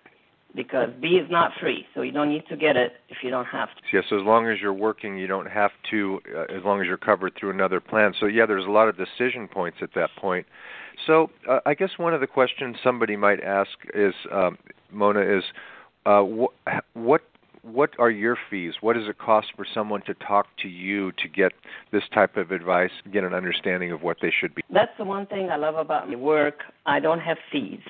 Because 0.54 0.90
B 1.02 1.12
is 1.12 1.32
not 1.32 1.52
free, 1.62 1.86
so 1.96 2.02
you 2.02 2.12
don't 2.12 2.28
need 2.28 2.44
to 2.50 2.58
get 2.58 2.76
it 2.76 2.94
if 3.08 3.18
you 3.24 3.30
don't 3.30 3.46
have 3.46 3.70
to. 3.70 3.82
Yes, 3.94 4.04
as 4.08 4.22
long 4.22 4.50
as 4.50 4.60
you're 4.62 4.74
working, 4.74 5.18
you 5.18 5.26
don't 5.26 5.50
have 5.50 5.72
to, 5.92 6.20
uh, 6.36 6.42
as 6.54 6.62
long 6.66 6.82
as 6.82 6.88
you're 6.88 6.98
covered 6.98 7.34
through 7.40 7.52
another 7.52 7.80
plan. 7.80 8.14
So, 8.20 8.26
yeah, 8.26 8.46
there's 8.46 8.66
a 8.66 8.70
lot 8.70 8.90
of 8.90 8.98
decision 8.98 9.48
points 9.48 9.78
at 9.82 9.94
that 9.96 10.10
point. 10.20 10.46
So, 11.08 11.30
uh, 11.50 11.60
I 11.66 11.74
guess 11.74 11.92
one 11.96 12.14
of 12.14 12.20
the 12.20 12.28
questions 12.28 12.76
somebody 12.84 13.16
might 13.16 13.42
ask 13.42 13.70
is, 13.94 14.14
um, 14.30 14.58
Mona, 14.92 15.22
is 15.22 15.44
uh, 16.06 16.24
wh- 16.24 16.98
what 16.98 17.22
what 17.64 17.92
are 18.00 18.10
your 18.10 18.38
fees? 18.50 18.74
What 18.82 18.96
does 18.96 19.08
it 19.08 19.20
cost 19.20 19.48
for 19.56 19.66
someone 19.72 20.02
to 20.08 20.16
talk 20.16 20.48
to 20.64 20.68
you 20.68 21.12
to 21.12 21.28
get 21.28 21.52
this 21.92 22.04
type 22.12 22.36
of 22.36 22.52
advice, 22.52 22.90
get 23.14 23.24
an 23.24 23.36
understanding 23.36 23.92
of 23.92 24.02
what 24.02 24.18
they 24.20 24.32
should 24.32 24.56
be? 24.56 24.64
That's 24.74 24.92
the 24.98 25.06
one 25.06 25.28
thing 25.28 25.50
I 25.52 25.58
love 25.58 25.76
about 25.76 26.10
my 26.10 26.16
work. 26.16 26.62
I 26.88 27.00
don't 27.00 27.20
have 27.20 27.38
fees. 27.52 27.82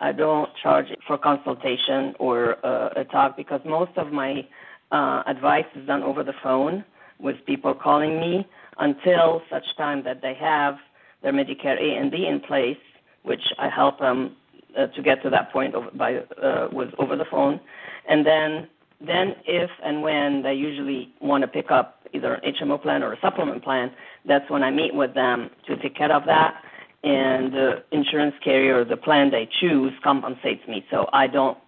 I 0.00 0.12
don't 0.12 0.48
charge 0.62 0.86
for 1.06 1.18
consultation 1.18 2.14
or 2.20 2.64
uh, 2.64 2.90
a 2.96 3.04
talk 3.04 3.36
because 3.36 3.60
most 3.64 3.92
of 3.96 4.12
my 4.12 4.46
uh, 4.92 5.22
advice 5.26 5.64
is 5.74 5.86
done 5.86 6.02
over 6.02 6.22
the 6.22 6.34
phone 6.42 6.84
with 7.18 7.36
people 7.46 7.74
calling 7.74 8.20
me 8.20 8.46
until 8.78 9.42
such 9.50 9.64
time 9.76 10.04
that 10.04 10.20
they 10.22 10.34
have 10.34 10.76
their 11.22 11.32
Medicare 11.32 11.80
A 11.80 11.98
and 11.98 12.10
B 12.10 12.26
in 12.30 12.40
place, 12.40 12.76
which 13.22 13.42
I 13.58 13.68
help 13.68 13.98
them 13.98 14.36
uh, 14.76 14.86
to 14.88 15.02
get 15.02 15.22
to 15.22 15.30
that 15.30 15.52
point 15.52 15.74
over, 15.74 15.90
by 15.92 16.16
uh, 16.42 16.68
with 16.72 16.90
over 16.98 17.16
the 17.16 17.24
phone, 17.30 17.60
and 18.08 18.26
then 18.26 18.68
then 19.00 19.34
if 19.46 19.70
and 19.84 20.02
when 20.02 20.42
they 20.42 20.54
usually 20.54 21.12
want 21.20 21.42
to 21.42 21.48
pick 21.48 21.70
up 21.70 22.00
either 22.14 22.34
an 22.34 22.54
HMO 22.54 22.80
plan 22.80 23.02
or 23.02 23.12
a 23.12 23.20
supplement 23.20 23.62
plan, 23.62 23.90
that's 24.26 24.48
when 24.50 24.62
I 24.62 24.70
meet 24.70 24.94
with 24.94 25.14
them 25.14 25.50
to 25.66 25.76
take 25.76 25.94
care 25.94 26.12
of 26.12 26.24
that. 26.26 26.62
And 27.04 27.52
the 27.52 27.84
insurance 27.92 28.34
carrier, 28.42 28.84
the 28.84 28.96
plan 28.96 29.30
they 29.30 29.48
choose, 29.60 29.92
compensates 30.02 30.66
me, 30.66 30.84
so 30.90 31.08
I 31.12 31.26
don't 31.26 31.58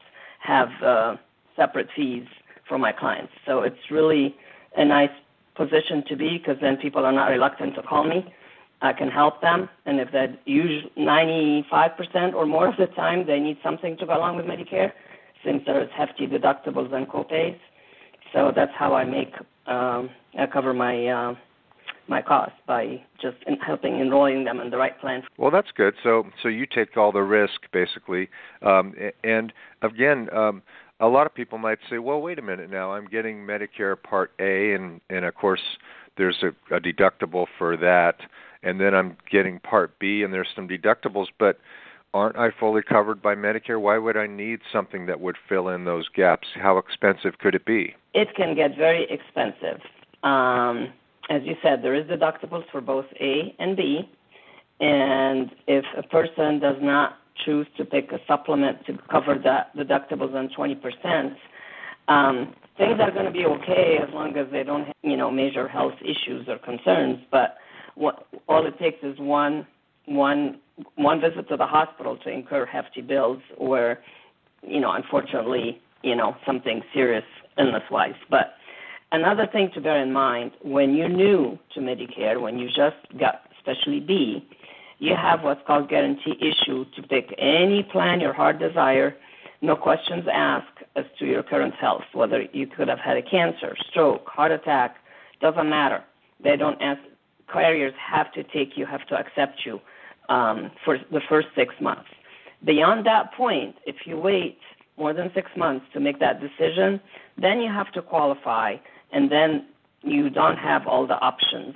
have 0.41 0.69
uh, 0.83 1.17
separate 1.55 1.89
fees 1.95 2.27
for 2.67 2.79
my 2.79 2.93
clients. 2.93 3.33
So 3.47 3.61
it's 3.61 3.91
really 3.91 4.35
a 4.77 4.85
nice 4.85 5.11
position 5.55 6.03
to 6.09 6.17
be 6.17 6.39
because 6.39 6.57
then 6.61 6.77
people 6.77 7.05
are 7.05 7.13
not 7.13 7.27
reluctant 7.27 7.75
to 7.75 7.83
call 7.83 8.05
me 8.05 8.33
I 8.81 8.93
can 8.93 9.09
help 9.09 9.41
them, 9.41 9.69
and 9.87 9.99
if 9.99 10.13
that 10.13 10.41
usually 10.45 10.93
95% 10.97 12.35
or 12.35 12.47
more 12.47 12.69
of 12.69 12.77
the 12.77 12.87
time 12.87 13.27
they 13.27 13.41
need 13.41 13.59
something 13.63 13.97
to 13.97 14.07
go 14.07 14.17
along 14.17 14.37
with 14.37 14.47
Medicare, 14.47 14.93
since 15.45 15.63
there's 15.67 15.91
hefty 15.97 16.27
deductibles 16.27 16.93
and 16.93 17.09
copays. 17.09 17.59
So 18.33 18.53
that's 18.55 18.73
how 18.77 18.95
I 18.95 19.05
make 19.05 19.33
um, 19.67 20.11
I 20.39 20.47
cover 20.47 20.73
my 20.73 21.07
uh, 21.07 21.35
my 22.09 22.23
costs 22.23 22.57
by 22.67 23.03
just 23.21 23.37
in 23.47 23.57
helping 23.57 24.01
enrolling 24.01 24.45
them 24.45 24.61
in 24.61 24.71
the 24.71 24.77
right 24.77 24.99
plan. 25.01 25.23
Well, 25.37 25.51
that's 25.51 25.71
good. 25.77 25.95
So 26.03 26.25
so 26.43 26.49
you 26.49 26.67
take 26.67 26.97
all 26.97 27.13
the 27.13 27.23
risk 27.23 27.61
basically, 27.73 28.29
um, 28.63 28.95
and 29.25 29.53
again. 29.83 30.29
Um, 30.35 30.63
a 31.01 31.07
lot 31.07 31.27
of 31.27 31.35
people 31.35 31.59
might 31.59 31.79
say, 31.89 31.99
"Well, 31.99 32.21
wait 32.21 32.41
a 32.41 32.43
minute 32.43 32.71
now. 32.71 32.93
I'm 32.93 33.07
getting 33.07 33.47
Medicare 33.47 33.95
Part 34.03 34.33
A, 34.41 34.73
and 34.75 35.01
and 35.09 35.25
of 35.25 35.33
course 35.37 35.61
there's 36.19 36.43
a, 36.43 36.75
a 36.75 36.81
deductible 36.81 37.47
for 37.57 37.77
that, 37.77 38.17
and 38.63 38.81
then 38.81 38.95
I'm 38.95 39.17
getting 39.31 39.61
Part 39.61 39.99
B, 39.99 40.23
and 40.23 40.33
there's 40.33 40.49
some 40.55 40.69
deductibles, 40.69 41.29
but 41.39 41.59
aren't 42.13 42.37
I 42.37 42.51
fully 42.59 42.83
covered 42.83 43.23
by 43.23 43.35
Medicare? 43.35 43.81
Why 43.81 43.99
would 43.99 44.17
I 44.17 44.27
need 44.27 44.61
something 44.73 45.07
that 45.07 45.21
would 45.21 45.37
fill 45.49 45.69
in 45.69 45.85
those 45.85 46.09
gaps? 46.15 46.49
How 46.55 46.79
expensive 46.79 47.39
could 47.39 47.55
it 47.55 47.65
be? 47.65 47.95
It 48.15 48.29
can 48.37 48.55
get 48.55 48.77
very 48.77 49.07
expensive. 49.11 49.81
Um, 50.23 50.93
as 51.31 51.43
you 51.45 51.55
said, 51.63 51.83
there 51.83 51.95
is 51.95 52.07
deductibles 52.07 52.65
for 52.73 52.81
both 52.81 53.07
A 53.21 53.55
and 53.59 53.77
B, 53.77 54.11
and 54.81 55.51
if 55.67 55.85
a 55.97 56.03
person 56.03 56.59
does 56.59 56.77
not 56.81 57.19
choose 57.45 57.67
to 57.77 57.85
pick 57.85 58.11
a 58.13 58.19
supplement 58.27 58.85
to 58.87 58.99
cover 59.11 59.39
that 59.45 59.77
deductibles 59.77 60.35
on 60.35 60.49
20%, 60.49 61.37
um, 62.09 62.55
things 62.79 62.99
are 63.01 63.11
going 63.11 63.27
to 63.27 63.33
be 63.33 63.45
okay 63.45 63.99
as 64.01 64.13
long 64.15 64.37
as 64.37 64.47
they 64.51 64.63
don't, 64.63 64.87
have, 64.87 64.95
you 65.03 65.17
know, 65.17 65.31
major 65.31 65.69
health 65.69 65.95
issues 66.01 66.49
or 66.49 66.59
concerns. 66.59 67.19
But 67.31 67.57
what, 67.97 68.27
all 68.49 68.67
it 68.67 68.79
takes 68.79 69.03
is 69.03 69.19
one 69.19 69.67
one 70.07 70.59
one 70.95 71.21
visit 71.21 71.49
to 71.49 71.57
the 71.57 71.67
hospital 71.67 72.17
to 72.25 72.31
incur 72.31 72.65
hefty 72.65 73.03
bills, 73.03 73.41
or, 73.57 73.99
you 74.63 74.81
know, 74.81 74.93
unfortunately, 74.93 75.81
you 76.03 76.15
know, 76.15 76.37
something 76.47 76.83
serious 76.95 77.25
illness-wise. 77.59 78.15
But 78.31 78.55
another 79.11 79.47
thing 79.53 79.71
to 79.75 79.81
bear 79.81 80.01
in 80.01 80.13
mind 80.13 80.53
when 80.63 80.95
you're 80.95 81.09
new 81.09 81.59
to 81.75 81.81
Medicare, 81.81 82.41
when 82.41 82.59
you 82.59 82.69
just 82.69 82.97
got 83.19 83.43
especially 83.59 84.01
B, 84.01 84.49
you 85.01 85.15
have 85.15 85.43
what's 85.43 85.61
called 85.67 85.89
guarantee 85.89 86.37
issue 86.41 86.85
to 86.97 87.03
pick 87.03 87.35
any 87.39 87.83
plan 87.83 88.21
your 88.21 88.33
heart 88.33 88.59
desire, 88.59 89.17
no 89.61 89.77
questions 89.77 90.25
asked 90.33 90.85
as 90.97 91.05
to 91.19 91.27
your 91.27 91.43
current 91.43 91.75
health, 91.75 92.05
whether 92.13 92.43
you 92.53 92.67
could 92.67 92.89
have 92.89 92.99
had 92.99 93.17
a 93.17 93.23
cancer, 93.23 93.77
stroke, 93.91 94.27
heart 94.27 94.53
attack, 94.53 94.97
doesn't 95.41 95.69
matter. 95.69 96.03
They 96.43 96.57
don't 96.57 96.81
ask. 96.81 97.01
Carriers 97.53 97.95
have 97.99 98.31
to 98.33 98.43
take 98.45 98.77
you, 98.77 98.85
have 98.85 99.07
to 99.07 99.17
accept 99.17 99.65
you 99.65 99.81
um, 100.29 100.71
for 100.85 100.99
the 101.11 101.21
first 101.29 101.49
six 101.57 101.75
months. 101.81 102.09
Beyond 102.65 103.07
that 103.07 103.33
point, 103.33 103.77
if 103.87 103.97
you 104.05 104.19
wait 104.19 104.59
more 104.99 105.15
than 105.15 105.31
six 105.35 105.51
months 105.57 105.87
to 105.95 106.01
make 106.01 106.19
that 106.21 106.41
decision, 106.41 107.01
then 107.41 107.61
you 107.61 107.73
have 107.73 107.91
to 107.93 108.03
qualify, 108.03 108.77
and 109.13 109.31
then 109.33 109.67
you 110.03 110.29
don't 110.29 110.57
have 110.59 110.87
all 110.87 111.07
the 111.07 111.15
options 111.15 111.75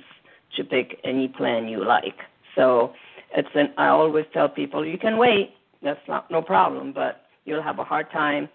to 0.55 0.63
pick 0.63 0.99
any 1.03 1.27
plan 1.27 1.67
you 1.67 1.83
like. 1.83 2.19
So 2.55 2.93
it's 3.35 3.49
an, 3.55 3.73
I 3.77 3.87
always 3.87 4.25
tell 4.33 4.49
people 4.49 4.85
you 4.85 4.97
can 4.97 5.17
wait, 5.17 5.55
that's 5.81 6.07
not 6.07 6.29
no 6.29 6.41
problem, 6.41 6.93
but 6.93 7.23
you'll 7.45 7.63
have 7.63 7.79
a 7.79 7.83
hard 7.83 8.09
time 8.11 8.49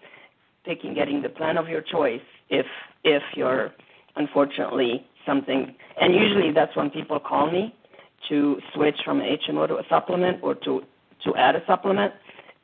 picking 0.65 0.93
getting 0.93 1.21
the 1.21 1.29
plan 1.29 1.57
of 1.57 1.67
your 1.67 1.81
choice 1.81 2.21
if 2.49 2.65
if 3.03 3.23
you're 3.35 3.71
unfortunately 4.15 5.05
something 5.25 5.75
and 6.01 6.13
usually 6.13 6.51
that's 6.51 6.75
when 6.75 6.89
people 6.89 7.19
call 7.19 7.51
me 7.51 7.73
to 8.27 8.59
switch 8.73 8.97
from 9.05 9.19
HMO 9.19 9.67
to 9.67 9.75
a 9.75 9.83
supplement 9.89 10.43
or 10.43 10.55
to 10.55 10.81
to 11.23 11.35
add 11.35 11.55
a 11.55 11.65
supplement 11.65 12.13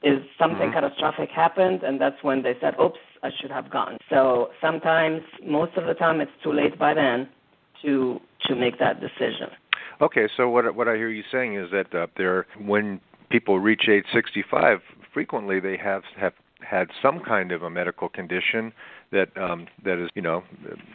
is 0.03 0.19
something 0.37 0.69
mm-hmm. 0.69 0.73
catastrophic 0.73 1.29
happened 1.29 1.83
and 1.83 1.99
that's 1.99 2.21
when 2.21 2.43
they 2.43 2.55
said 2.59 2.75
oops 2.81 2.99
I 3.23 3.29
should 3.39 3.51
have 3.51 3.69
gone 3.69 3.97
so 4.09 4.49
sometimes 4.61 5.21
most 5.43 5.75
of 5.77 5.85
the 5.85 5.93
time 5.93 6.21
it's 6.21 6.31
too 6.43 6.51
late 6.51 6.77
by 6.77 6.93
then 6.93 7.29
to 7.83 8.19
to 8.47 8.55
make 8.55 8.77
that 8.79 8.99
decision 8.99 9.49
Okay, 10.01 10.27
so 10.35 10.49
what 10.49 10.75
what 10.75 10.87
I 10.87 10.95
hear 10.95 11.09
you 11.09 11.23
saying 11.31 11.55
is 11.55 11.71
that 11.71 11.93
uh, 11.95 12.07
there, 12.17 12.45
when 12.59 12.99
people 13.29 13.59
reach 13.59 13.87
age 13.87 14.05
65, 14.13 14.81
frequently 15.15 15.61
they 15.61 15.77
have 15.77 16.03
have 16.19 16.33
had 16.59 16.89
some 17.01 17.21
kind 17.21 17.51
of 17.51 17.63
a 17.63 17.69
medical 17.69 18.09
condition 18.09 18.73
that 19.11 19.35
um, 19.37 19.65
that 19.83 19.97
is 19.97 20.09
you 20.13 20.21
know 20.21 20.43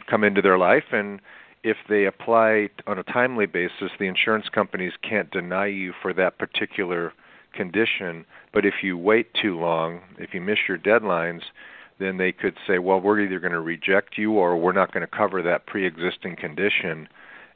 come 0.09 0.23
into 0.23 0.41
their 0.41 0.57
life, 0.57 0.93
and 0.93 1.19
if 1.63 1.77
they 1.89 2.05
apply 2.05 2.69
on 2.87 2.97
a 2.99 3.03
timely 3.03 3.47
basis, 3.47 3.91
the 3.99 4.05
insurance 4.05 4.45
companies 4.53 4.93
can't 5.01 5.29
deny 5.31 5.65
you 5.65 5.91
for 6.01 6.13
that 6.13 6.37
particular 6.37 7.13
condition. 7.53 8.25
But 8.53 8.65
if 8.65 8.75
you 8.83 8.97
wait 8.97 9.33
too 9.33 9.59
long, 9.59 10.01
if 10.17 10.33
you 10.33 10.41
miss 10.41 10.59
your 10.67 10.77
deadlines, 10.77 11.41
then 11.99 12.17
they 12.17 12.31
could 12.31 12.55
say, 12.67 12.79
well, 12.79 12.99
we're 12.99 13.19
either 13.19 13.39
going 13.39 13.51
to 13.51 13.59
reject 13.61 14.17
you 14.17 14.33
or 14.33 14.57
we're 14.57 14.71
not 14.71 14.93
going 14.93 15.05
to 15.05 15.17
cover 15.17 15.41
that 15.43 15.67
pre-existing 15.67 16.35
condition 16.35 17.07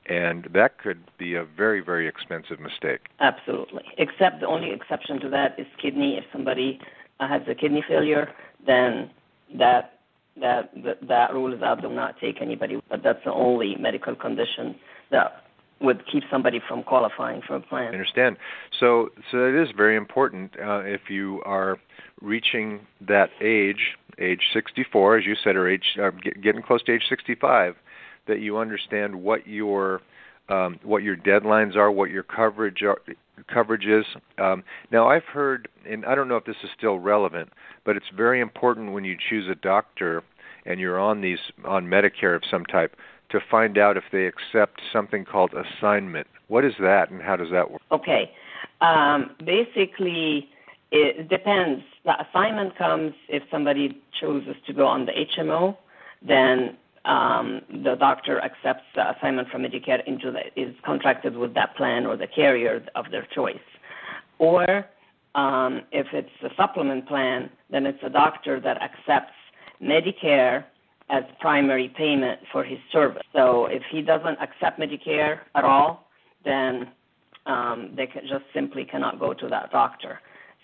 and 0.07 0.47
that 0.53 0.77
could 0.77 0.99
be 1.17 1.35
a 1.35 1.43
very 1.43 1.81
very 1.81 2.07
expensive 2.07 2.59
mistake. 2.59 3.07
Absolutely. 3.19 3.83
Except 3.97 4.39
the 4.39 4.47
only 4.47 4.71
exception 4.71 5.19
to 5.21 5.29
that 5.29 5.59
is 5.59 5.67
kidney. 5.81 6.17
If 6.17 6.25
somebody 6.31 6.79
uh, 7.19 7.27
has 7.27 7.41
a 7.47 7.55
kidney 7.55 7.83
failure 7.87 8.31
then 8.65 9.09
that 9.57 9.99
that 10.37 10.71
that, 10.83 11.07
that 11.07 11.33
rule 11.33 11.53
is 11.53 11.61
out. 11.61 11.81
Do 11.81 11.89
not 11.89 12.19
take 12.19 12.41
anybody 12.41 12.79
but 12.89 13.03
that's 13.03 13.23
the 13.23 13.33
only 13.33 13.75
medical 13.75 14.15
condition 14.15 14.75
that 15.11 15.45
would 15.81 16.03
keep 16.11 16.23
somebody 16.31 16.61
from 16.67 16.83
qualifying 16.83 17.41
for 17.45 17.55
a 17.55 17.61
plan. 17.61 17.83
I 17.83 17.87
understand. 17.87 18.37
So, 18.79 19.09
so 19.31 19.45
it 19.45 19.55
is 19.55 19.69
very 19.75 19.95
important 19.95 20.53
uh, 20.59 20.79
if 20.79 21.09
you 21.09 21.41
are 21.45 21.77
reaching 22.21 22.81
that 23.01 23.29
age, 23.41 23.97
age 24.17 24.41
64, 24.53 25.17
as 25.17 25.25
you 25.25 25.35
said, 25.41 25.55
or 25.55 25.69
age 25.69 25.97
uh, 26.01 26.11
get, 26.11 26.41
getting 26.41 26.61
close 26.61 26.81
to 26.83 26.93
age 26.93 27.03
65, 27.09 27.75
that 28.27 28.39
you 28.39 28.57
understand 28.57 29.15
what 29.15 29.47
your 29.47 30.01
um, 30.47 30.79
what 30.83 31.01
your 31.01 31.15
deadlines 31.15 31.75
are, 31.75 31.91
what 31.91 32.11
your 32.11 32.23
coverage 32.23 32.83
are, 32.83 32.97
coverage 33.51 33.85
is. 33.85 34.05
Um, 34.37 34.63
now, 34.91 35.07
I've 35.09 35.23
heard, 35.23 35.67
and 35.89 36.05
I 36.05 36.15
don't 36.15 36.27
know 36.27 36.37
if 36.37 36.45
this 36.45 36.55
is 36.63 36.69
still 36.77 36.99
relevant, 36.99 37.49
but 37.83 37.95
it's 37.95 38.05
very 38.15 38.41
important 38.41 38.93
when 38.93 39.03
you 39.03 39.17
choose 39.29 39.49
a 39.49 39.55
doctor 39.55 40.23
and 40.65 40.79
you're 40.79 40.99
on 40.99 41.21
these 41.21 41.39
on 41.63 41.85
Medicare 41.85 42.35
of 42.35 42.43
some 42.49 42.65
type 42.65 42.95
to 43.29 43.39
find 43.49 43.77
out 43.77 43.97
if 43.97 44.03
they 44.11 44.27
accept 44.27 44.81
something 44.93 45.25
called 45.25 45.51
assignment. 45.53 46.27
What 46.47 46.63
is 46.63 46.73
that, 46.79 47.09
and 47.09 47.21
how 47.21 47.35
does 47.35 47.49
that 47.51 47.71
work? 47.71 47.81
Okay, 47.91 48.31
um, 48.81 49.31
basically. 49.43 50.49
It 50.91 51.27
depends. 51.27 51.83
The 52.05 52.13
assignment 52.29 52.77
comes 52.77 53.13
if 53.27 53.43
somebody 53.51 54.01
chooses 54.21 54.55
to 54.67 54.71
go 54.71 54.85
on 54.85 55.07
the 55.07 55.11
HMO, 55.11 55.75
then 56.25 56.77
um, 57.05 57.61
the 57.69 57.95
doctor 57.95 58.41
accepts 58.41 58.83
the 58.95 59.15
assignment 59.15 59.49
from 59.49 59.63
Medicare 59.63 60.03
into 60.07 60.31
the, 60.31 60.41
is 60.59 60.75
contracted 60.83 61.37
with 61.37 61.53
that 61.53 61.75
plan 61.75 62.05
or 62.05 62.17
the 62.17 62.27
carrier 62.27 62.83
of 62.95 63.05
their 63.11 63.27
choice. 63.33 63.57
Or 64.39 64.85
um, 65.35 65.81
if 65.91 66.07
it's 66.13 66.29
a 66.43 66.49
supplement 66.57 67.07
plan, 67.07 67.49
then 67.69 67.85
it's 67.85 67.99
a 68.03 68.09
doctor 68.09 68.59
that 68.59 68.81
accepts 68.81 69.33
Medicare 69.81 70.65
as 71.09 71.23
primary 71.39 71.89
payment 71.89 72.39
for 72.51 72.63
his 72.63 72.79
service. 72.91 73.21
So 73.33 73.67
if 73.67 73.83
he 73.91 74.01
doesn't 74.01 74.39
accept 74.41 74.79
Medicare 74.79 75.39
at 75.53 75.63
all, 75.63 76.07
then 76.43 76.89
um, 77.45 77.91
they 77.95 78.07
just 78.07 78.45
simply 78.53 78.85
cannot 78.85 79.19
go 79.19 79.33
to 79.33 79.47
that 79.49 79.71
doctor. 79.71 80.19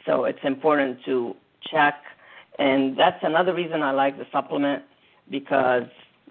So 0.05 0.23
it's 0.25 0.39
important 0.43 1.03
to 1.05 1.35
check, 1.71 1.95
and 2.57 2.97
that's 2.97 3.19
another 3.21 3.53
reason 3.53 3.83
I 3.83 3.91
like 3.91 4.17
the 4.17 4.25
supplement 4.31 4.83
because 5.29 5.83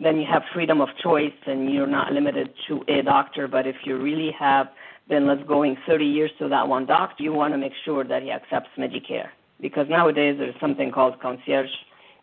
then 0.02 0.16
you 0.16 0.26
have 0.30 0.42
freedom 0.54 0.80
of 0.80 0.88
choice 1.02 1.32
and 1.46 1.72
you're 1.72 1.86
not 1.86 2.12
limited 2.12 2.50
to 2.68 2.82
a 2.88 3.02
doctor. 3.02 3.48
But 3.48 3.66
if 3.66 3.76
you 3.84 3.98
really 3.98 4.30
have 4.38 4.68
been, 5.08 5.26
let's 5.26 5.42
going 5.46 5.76
30 5.86 6.04
years 6.04 6.30
to 6.38 6.48
that 6.48 6.68
one 6.68 6.86
doctor, 6.86 7.22
you 7.22 7.32
want 7.32 7.52
to 7.54 7.58
make 7.58 7.72
sure 7.84 8.04
that 8.04 8.22
he 8.22 8.30
accepts 8.30 8.70
Medicare. 8.78 9.28
Because 9.60 9.86
nowadays 9.90 10.36
there's 10.38 10.54
something 10.60 10.90
called 10.90 11.20
concierge, 11.20 11.68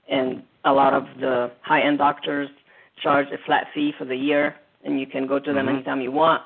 and 0.10 0.42
a 0.66 0.72
lot 0.72 0.94
of 0.94 1.04
the 1.20 1.52
high 1.62 1.82
end 1.82 2.00
doctors 2.00 2.50
charge 3.02 3.28
a 3.28 3.38
flat 3.46 3.68
fee 3.74 3.92
for 3.98 4.06
the 4.06 4.16
year, 4.16 4.56
and 4.84 5.00
you 5.00 5.06
can 5.06 5.28
go 5.28 5.38
to 5.38 5.54
them 5.54 5.68
mm-hmm. 5.68 5.76
anytime 5.76 6.02
you 6.02 6.12
want, 6.12 6.42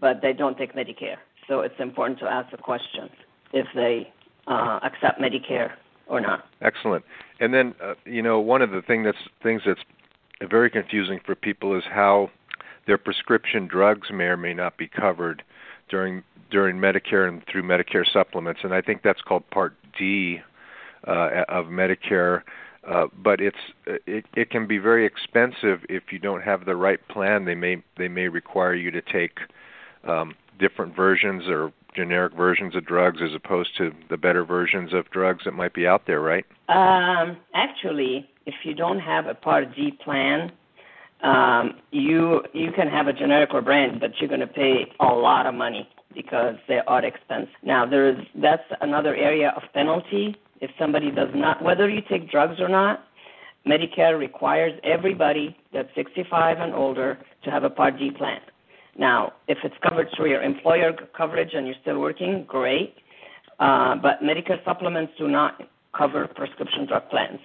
but 0.00 0.20
they 0.20 0.32
don't 0.32 0.58
take 0.58 0.74
Medicare. 0.74 1.16
So 1.46 1.60
it's 1.60 1.78
important 1.78 2.18
to 2.20 2.26
ask 2.26 2.50
the 2.50 2.56
question 2.56 3.08
if 3.52 3.66
they 3.74 4.12
uh, 4.46 4.80
accept 4.82 5.20
Medicare 5.20 5.72
or 6.06 6.20
not. 6.20 6.44
Excellent. 6.60 7.04
And 7.40 7.52
then, 7.52 7.74
uh, 7.82 7.94
you 8.04 8.22
know, 8.22 8.40
one 8.40 8.62
of 8.62 8.70
the 8.70 8.82
thing 8.82 9.02
that's 9.02 9.18
things 9.42 9.62
that's 9.64 9.80
very 10.40 10.70
confusing 10.70 11.20
for 11.24 11.34
people 11.34 11.76
is 11.76 11.84
how 11.84 12.30
their 12.86 12.98
prescription 12.98 13.66
drugs 13.66 14.08
may 14.12 14.24
or 14.24 14.36
may 14.36 14.54
not 14.54 14.76
be 14.76 14.88
covered 14.88 15.42
during 15.88 16.22
during 16.50 16.76
Medicare 16.76 17.28
and 17.28 17.42
through 17.50 17.62
Medicare 17.62 18.04
supplements, 18.12 18.60
and 18.62 18.74
I 18.74 18.82
think 18.82 19.02
that's 19.02 19.22
called 19.22 19.48
Part 19.50 19.74
D 19.98 20.40
uh, 21.06 21.44
of 21.48 21.66
Medicare. 21.66 22.42
Uh, 22.86 23.06
but 23.22 23.40
it's 23.40 23.56
it, 23.86 24.26
it 24.34 24.50
can 24.50 24.66
be 24.66 24.78
very 24.78 25.06
expensive 25.06 25.80
if 25.88 26.04
you 26.10 26.18
don't 26.18 26.42
have 26.42 26.64
the 26.64 26.76
right 26.76 27.00
plan. 27.08 27.44
They 27.44 27.54
may 27.54 27.82
they 27.96 28.08
may 28.08 28.28
require 28.28 28.74
you 28.74 28.90
to 28.90 29.00
take 29.00 29.38
um, 30.06 30.34
different 30.58 30.96
versions 30.96 31.44
or 31.46 31.72
generic 31.94 32.32
versions 32.34 32.74
of 32.74 32.84
drugs 32.84 33.18
as 33.22 33.34
opposed 33.34 33.76
to 33.76 33.92
the 34.10 34.16
better 34.16 34.44
versions 34.44 34.92
of 34.92 35.08
drugs 35.10 35.44
that 35.44 35.52
might 35.52 35.74
be 35.74 35.86
out 35.86 36.06
there, 36.06 36.20
right? 36.20 36.44
Um, 36.68 37.36
actually, 37.54 38.28
if 38.46 38.54
you 38.64 38.74
don't 38.74 38.98
have 38.98 39.26
a 39.26 39.34
Part 39.34 39.74
D 39.74 39.92
plan, 40.04 40.52
um, 41.22 41.74
you 41.90 42.42
you 42.52 42.72
can 42.72 42.88
have 42.88 43.06
a 43.06 43.12
generic 43.12 43.50
or 43.52 43.62
brand, 43.62 44.00
but 44.00 44.10
you're 44.18 44.28
going 44.28 44.40
to 44.40 44.46
pay 44.46 44.86
a 45.00 45.06
lot 45.06 45.46
of 45.46 45.54
money 45.54 45.88
because 46.14 46.56
they 46.68 46.80
are 46.86 47.04
expensive. 47.04 47.54
Now 47.62 47.86
there 47.86 48.08
is 48.10 48.16
that's 48.40 48.64
another 48.80 49.14
area 49.14 49.52
of 49.56 49.62
penalty 49.72 50.36
if 50.60 50.70
somebody 50.78 51.10
does 51.10 51.30
not 51.34 51.62
whether 51.62 51.88
you 51.88 52.00
take 52.08 52.30
drugs 52.30 52.60
or 52.60 52.68
not. 52.68 53.04
Medicare 53.66 54.18
requires 54.18 54.72
everybody 54.82 55.56
that's 55.72 55.88
65 55.94 56.58
and 56.58 56.74
older 56.74 57.16
to 57.44 57.50
have 57.50 57.62
a 57.62 57.70
Part 57.70 57.96
D 57.98 58.10
plan. 58.10 58.40
Now, 58.98 59.34
if 59.48 59.58
it's 59.62 59.74
covered 59.88 60.08
through 60.16 60.30
your 60.30 60.42
employer 60.42 60.92
coverage 61.16 61.50
and 61.54 61.66
you're 61.66 61.76
still 61.80 62.00
working, 62.00 62.44
great. 62.46 62.94
Uh, 63.60 63.94
but 63.94 64.20
Medicare 64.20 64.62
supplements 64.64 65.12
do 65.16 65.28
not 65.28 65.62
cover 65.96 66.26
prescription 66.26 66.86
drug 66.86 67.08
plans. 67.08 67.38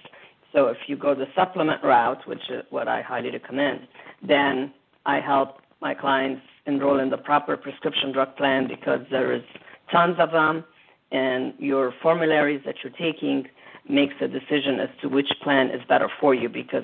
So 0.58 0.66
if 0.66 0.78
you 0.88 0.96
go 0.96 1.14
the 1.14 1.26
supplement 1.36 1.84
route, 1.84 2.26
which 2.26 2.50
is 2.50 2.64
what 2.70 2.88
I 2.88 3.00
highly 3.00 3.30
recommend, 3.30 3.86
then 4.26 4.72
I 5.06 5.20
help 5.20 5.58
my 5.80 5.94
clients 5.94 6.42
enroll 6.66 6.98
in 6.98 7.10
the 7.10 7.16
proper 7.16 7.56
prescription 7.56 8.10
drug 8.10 8.34
plan 8.34 8.66
because 8.66 9.02
there 9.08 9.32
is 9.32 9.42
tons 9.92 10.16
of 10.18 10.32
them, 10.32 10.64
and 11.12 11.54
your 11.60 11.94
formularies 12.02 12.60
that 12.66 12.74
you're 12.82 12.92
taking 12.92 13.46
makes 13.88 14.14
a 14.20 14.26
decision 14.26 14.80
as 14.80 14.88
to 15.00 15.08
which 15.08 15.28
plan 15.44 15.68
is 15.68 15.80
better 15.88 16.08
for 16.20 16.34
you 16.34 16.48
because 16.48 16.82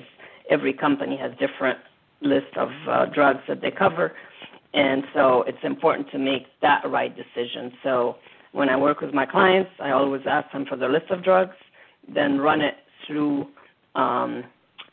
every 0.49 0.71
company 0.71 1.17
has 1.17 1.33
different 1.37 1.77
list 2.21 2.55
of 2.55 2.69
uh, 2.87 3.07
drugs 3.07 3.41
that 3.49 3.59
they 3.59 3.71
cover, 3.71 4.13
and 4.73 5.03
so 5.13 5.43
it's 5.47 5.63
important 5.63 6.09
to 6.11 6.17
make 6.17 6.43
that 6.61 6.81
right 6.89 7.13
decision. 7.13 7.73
So 7.83 8.15
when 8.53 8.69
I 8.69 8.77
work 8.77 9.01
with 9.01 9.13
my 9.13 9.25
clients, 9.25 9.71
I 9.81 9.91
always 9.91 10.21
ask 10.25 10.49
them 10.53 10.65
for 10.65 10.77
their 10.77 10.89
list 10.89 11.11
of 11.11 11.25
drugs, 11.25 11.57
then 12.07 12.37
run 12.39 12.61
it 12.61 12.75
through 13.05 13.47
um, 13.95 14.43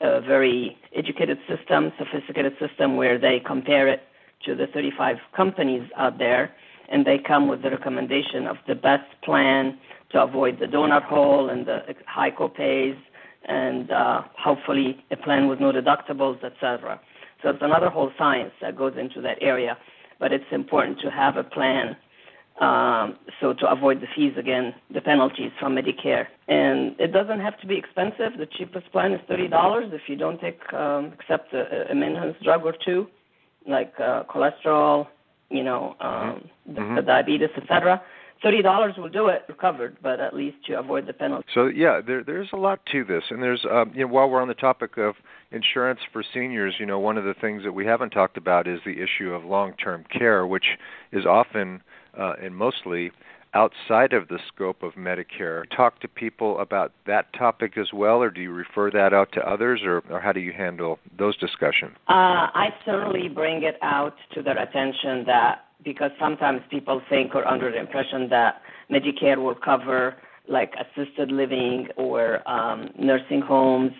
a 0.01 0.21
very 0.21 0.77
educated 0.95 1.39
system, 1.49 1.93
sophisticated 1.99 2.55
system 2.59 2.97
where 2.97 3.19
they 3.19 3.41
compare 3.47 3.89
it 3.89 4.03
to 4.45 4.55
the 4.55 4.67
35 4.69 5.17
companies 5.37 5.89
out 5.97 6.19
there, 6.19 6.53
and 6.89 7.07
they 7.07 7.19
come 7.19 7.49
with 7.49 7.63
the 7.63 7.71
recommendation 7.71 8.47
of 8.47 8.57
the 8.67 8.75
best 8.75 9.09
plan 9.25 9.79
to 10.11 10.23
avoid 10.23 10.59
the 10.59 10.67
donut 10.67 11.05
hole 11.05 11.51
and 11.51 11.67
the 11.67 11.81
high 12.07 12.31
copays, 12.31 12.97
and 13.49 13.91
uh, 13.91 14.23
hopefully 14.37 15.05
a 15.11 15.17
plan 15.17 15.49
with 15.49 15.61
no 15.61 15.73
deductibles, 15.73 16.43
etc. 16.45 17.01
So 17.43 17.51
it's 17.51 17.63
another 17.63 17.89
whole 17.89 18.13
science 18.19 18.53
that 18.61 18.77
goes 18.77 18.95
into 18.99 19.21
that 19.23 19.39
area, 19.41 19.77
but 20.21 20.33
it's 20.33 20.45
important 20.53 21.01
to 21.01 21.11
have 21.11 21.37
a 21.37 21.45
plan 21.45 21.97
um, 22.61 23.17
so 23.41 23.55
to 23.55 23.71
avoid 23.71 24.01
the 24.01 24.07
fees 24.15 24.35
again, 24.39 24.75
the 24.93 25.01
penalties 25.01 25.51
from 25.59 25.75
Medicare. 25.75 26.27
And 26.49 26.95
it 27.01 27.13
doesn't 27.13 27.41
have 27.41 27.59
to 27.61 27.67
be 27.67 27.77
expensive. 27.77 28.39
The 28.39 28.47
cheapest 28.47 28.91
plan 28.93 29.13
is 29.13 29.21
thirty 29.27 29.49
dollars 29.49 29.91
if 29.93 30.03
you 30.07 30.17
don't 30.17 30.41
take 30.41 30.61
um, 30.73 31.13
except 31.19 31.55
a, 31.55 31.91
a 31.91 31.95
maintenance 31.95 32.37
drug 32.45 32.63
or 32.65 32.75
two, 32.85 33.07
like 33.67 33.95
uh, 33.99 34.25
cholesterol, 34.25 35.09
you 35.51 35.65
know, 35.65 35.97
um, 36.01 36.49
mm-hmm. 36.69 36.95
the, 36.95 37.01
the 37.01 37.07
diabetes, 37.07 37.49
etc. 37.57 38.03
Thirty 38.43 38.61
dollars 38.61 38.95
will 38.99 39.09
do 39.09 39.29
it. 39.29 39.43
You're 39.49 39.57
covered, 39.57 39.97
but 40.03 40.21
at 40.21 40.35
least 40.35 40.57
you 40.67 40.77
avoid 40.77 41.07
the 41.07 41.13
penalty. 41.15 41.47
So 41.55 41.67
yeah, 41.67 42.01
there, 42.05 42.23
there's 42.23 42.49
a 42.53 42.57
lot 42.57 42.81
to 42.93 43.05
this, 43.05 43.23
and 43.31 43.43
there's 43.43 43.65
um, 43.71 43.93
you 43.95 44.03
know 44.03 44.13
while 44.13 44.29
we're 44.29 44.43
on 44.43 44.49
the 44.49 44.55
topic 44.55 44.99
of 44.99 45.15
insurance 45.53 46.01
for 46.13 46.23
seniors, 46.35 46.75
you 46.79 46.85
know 46.85 46.99
one 46.99 47.17
of 47.17 47.25
the 47.25 47.35
things 47.41 47.63
that 47.63 47.73
we 47.73 47.87
haven't 47.87 48.11
talked 48.11 48.37
about 48.37 48.67
is 48.67 48.81
the 48.85 49.01
issue 49.01 49.33
of 49.33 49.45
long-term 49.45 50.05
care, 50.11 50.47
which 50.47 50.67
is 51.13 51.25
often 51.25 51.83
uh, 52.19 52.35
and 52.43 52.55
mostly 52.55 53.11
outside 53.55 54.13
of 54.13 54.29
the 54.29 54.39
scope 54.49 54.83
of 54.83 54.93
Medicare. 54.95 55.65
Talk 55.77 56.01
to 56.01 56.09
people 56.09 56.59
about 56.59 56.93
that 57.07 57.33
topic 57.35 57.77
as 57.77 57.89
well, 57.93 58.23
or 58.23 58.31
do 58.31 58.41
you 58.41 58.51
refer 58.51 58.91
that 58.91 59.13
out 59.13 59.31
to 59.33 59.41
others, 59.41 59.83
or, 59.85 60.03
or 60.11 60.21
how 60.21 60.33
do 60.33 60.41
you 60.41 60.53
handle 60.53 60.99
those 61.19 61.37
discussions? 61.37 61.93
Uh, 62.09 62.49
I 62.55 62.69
certainly 62.85 63.29
bring 63.29 63.63
it 63.63 63.77
out 63.83 64.15
to 64.35 64.43
their 64.43 64.59
attention 64.59 65.25
that 65.27 65.67
because 65.85 66.13
sometimes 66.19 66.61
people 66.71 67.03
think 67.11 67.35
or 67.35 67.47
under 67.47 67.71
the 67.71 67.79
impression 67.79 68.29
that 68.31 68.63
Medicare 68.91 69.37
will 69.37 69.55
cover 69.55 70.17
like 70.49 70.73
assisted 70.75 71.31
living 71.31 71.89
or 71.97 72.49
um, 72.49 72.91
nursing 72.99 73.41
homes, 73.41 73.93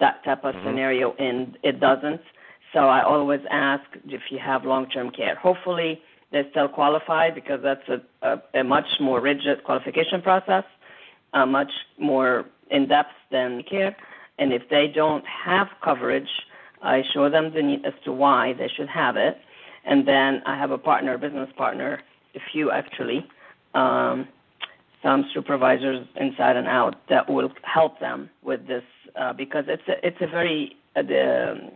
that 0.00 0.24
type 0.24 0.44
of 0.44 0.54
mm-hmm. 0.54 0.66
scenario, 0.66 1.14
and 1.18 1.56
it 1.62 1.78
doesn't. 1.80 2.20
So 2.72 2.80
I 2.80 3.04
always 3.04 3.40
ask 3.50 3.84
if 4.06 4.22
you 4.30 4.38
have 4.44 4.64
long-term 4.64 5.10
care. 5.10 5.36
Hopefully 5.36 6.00
they 6.32 6.42
still 6.50 6.68
qualify 6.68 7.30
because 7.30 7.60
that's 7.62 7.88
a, 7.88 8.00
a, 8.26 8.60
a 8.60 8.64
much 8.64 8.86
more 9.00 9.20
rigid 9.20 9.64
qualification 9.64 10.20
process, 10.22 10.64
uh, 11.32 11.46
much 11.46 11.70
more 11.98 12.44
in 12.70 12.88
depth 12.88 13.10
than 13.30 13.62
care. 13.62 13.96
And 14.38 14.52
if 14.52 14.62
they 14.68 14.88
don't 14.92 15.24
have 15.26 15.68
coverage, 15.82 16.28
I 16.82 17.02
show 17.12 17.30
them 17.30 17.52
the 17.54 17.62
need 17.62 17.84
as 17.86 17.94
to 18.04 18.12
why 18.12 18.52
they 18.54 18.68
should 18.68 18.88
have 18.88 19.16
it. 19.16 19.38
And 19.84 20.06
then 20.08 20.42
I 20.46 20.56
have 20.56 20.70
a 20.70 20.78
partner, 20.78 21.16
business 21.18 21.50
partner, 21.56 22.00
a 22.34 22.40
few 22.52 22.70
actually, 22.70 23.26
um, 23.74 24.28
some 25.02 25.28
supervisors 25.34 26.06
inside 26.16 26.56
and 26.56 26.66
out 26.66 26.96
that 27.10 27.30
will 27.30 27.50
help 27.62 28.00
them 28.00 28.30
with 28.42 28.66
this 28.66 28.82
uh, 29.16 29.32
because 29.32 29.64
it's 29.68 29.82
a, 29.88 30.06
it's 30.06 30.16
a 30.20 30.26
very 30.26 30.74
uh, 30.96 31.02
the, 31.02 31.70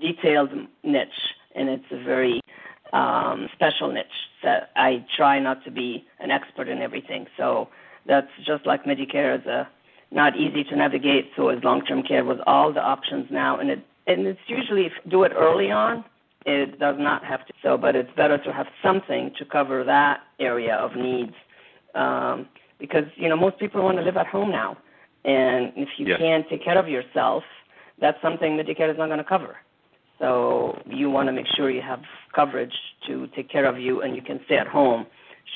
detailed 0.00 0.50
niche 0.84 1.08
and 1.54 1.68
it's 1.68 1.84
a 1.90 2.04
very 2.04 2.40
um, 2.92 3.48
special 3.54 3.92
niche 3.92 4.06
that 4.42 4.70
I 4.76 5.04
try 5.16 5.38
not 5.38 5.64
to 5.64 5.70
be 5.70 6.04
an 6.20 6.30
expert 6.30 6.68
in 6.68 6.78
everything. 6.78 7.26
So 7.36 7.68
that's 8.06 8.30
just 8.44 8.66
like 8.66 8.84
Medicare 8.84 9.38
is 9.38 9.46
a 9.46 9.68
not 10.12 10.36
easy 10.36 10.62
to 10.64 10.76
navigate. 10.76 11.30
So 11.36 11.50
is 11.50 11.62
long-term 11.64 12.04
care 12.04 12.24
with 12.24 12.38
all 12.46 12.72
the 12.72 12.80
options 12.80 13.26
now, 13.30 13.58
and 13.58 13.70
it 13.70 13.84
and 14.06 14.26
it's 14.26 14.40
usually 14.46 14.86
if 14.86 14.92
you 15.04 15.10
do 15.10 15.24
it 15.24 15.32
early 15.36 15.70
on, 15.70 16.04
it 16.44 16.78
does 16.78 16.96
not 16.98 17.24
have 17.24 17.44
to. 17.46 17.52
So, 17.62 17.76
but 17.76 17.96
it's 17.96 18.10
better 18.16 18.38
to 18.38 18.52
have 18.52 18.66
something 18.82 19.32
to 19.38 19.44
cover 19.44 19.82
that 19.84 20.20
area 20.38 20.76
of 20.76 20.94
needs, 20.94 21.34
um, 21.94 22.46
because 22.78 23.04
you 23.16 23.28
know 23.28 23.36
most 23.36 23.58
people 23.58 23.82
want 23.82 23.98
to 23.98 24.04
live 24.04 24.16
at 24.16 24.28
home 24.28 24.50
now, 24.50 24.76
and 25.24 25.72
if 25.76 25.88
you 25.98 26.06
yes. 26.06 26.18
can't 26.18 26.48
take 26.48 26.64
care 26.64 26.78
of 26.78 26.88
yourself, 26.88 27.42
that's 28.00 28.20
something 28.22 28.56
Medicare 28.56 28.90
is 28.90 28.96
not 28.96 29.06
going 29.06 29.18
to 29.18 29.24
cover. 29.24 29.56
So 30.18 30.80
you 30.86 31.10
want 31.10 31.28
to 31.28 31.32
make 31.32 31.46
sure 31.56 31.70
you 31.70 31.82
have 31.82 32.00
coverage 32.34 32.72
to 33.06 33.26
take 33.34 33.50
care 33.50 33.66
of 33.66 33.78
you 33.78 34.02
and 34.02 34.16
you 34.16 34.22
can 34.22 34.40
stay 34.46 34.56
at 34.56 34.66
home 34.66 35.06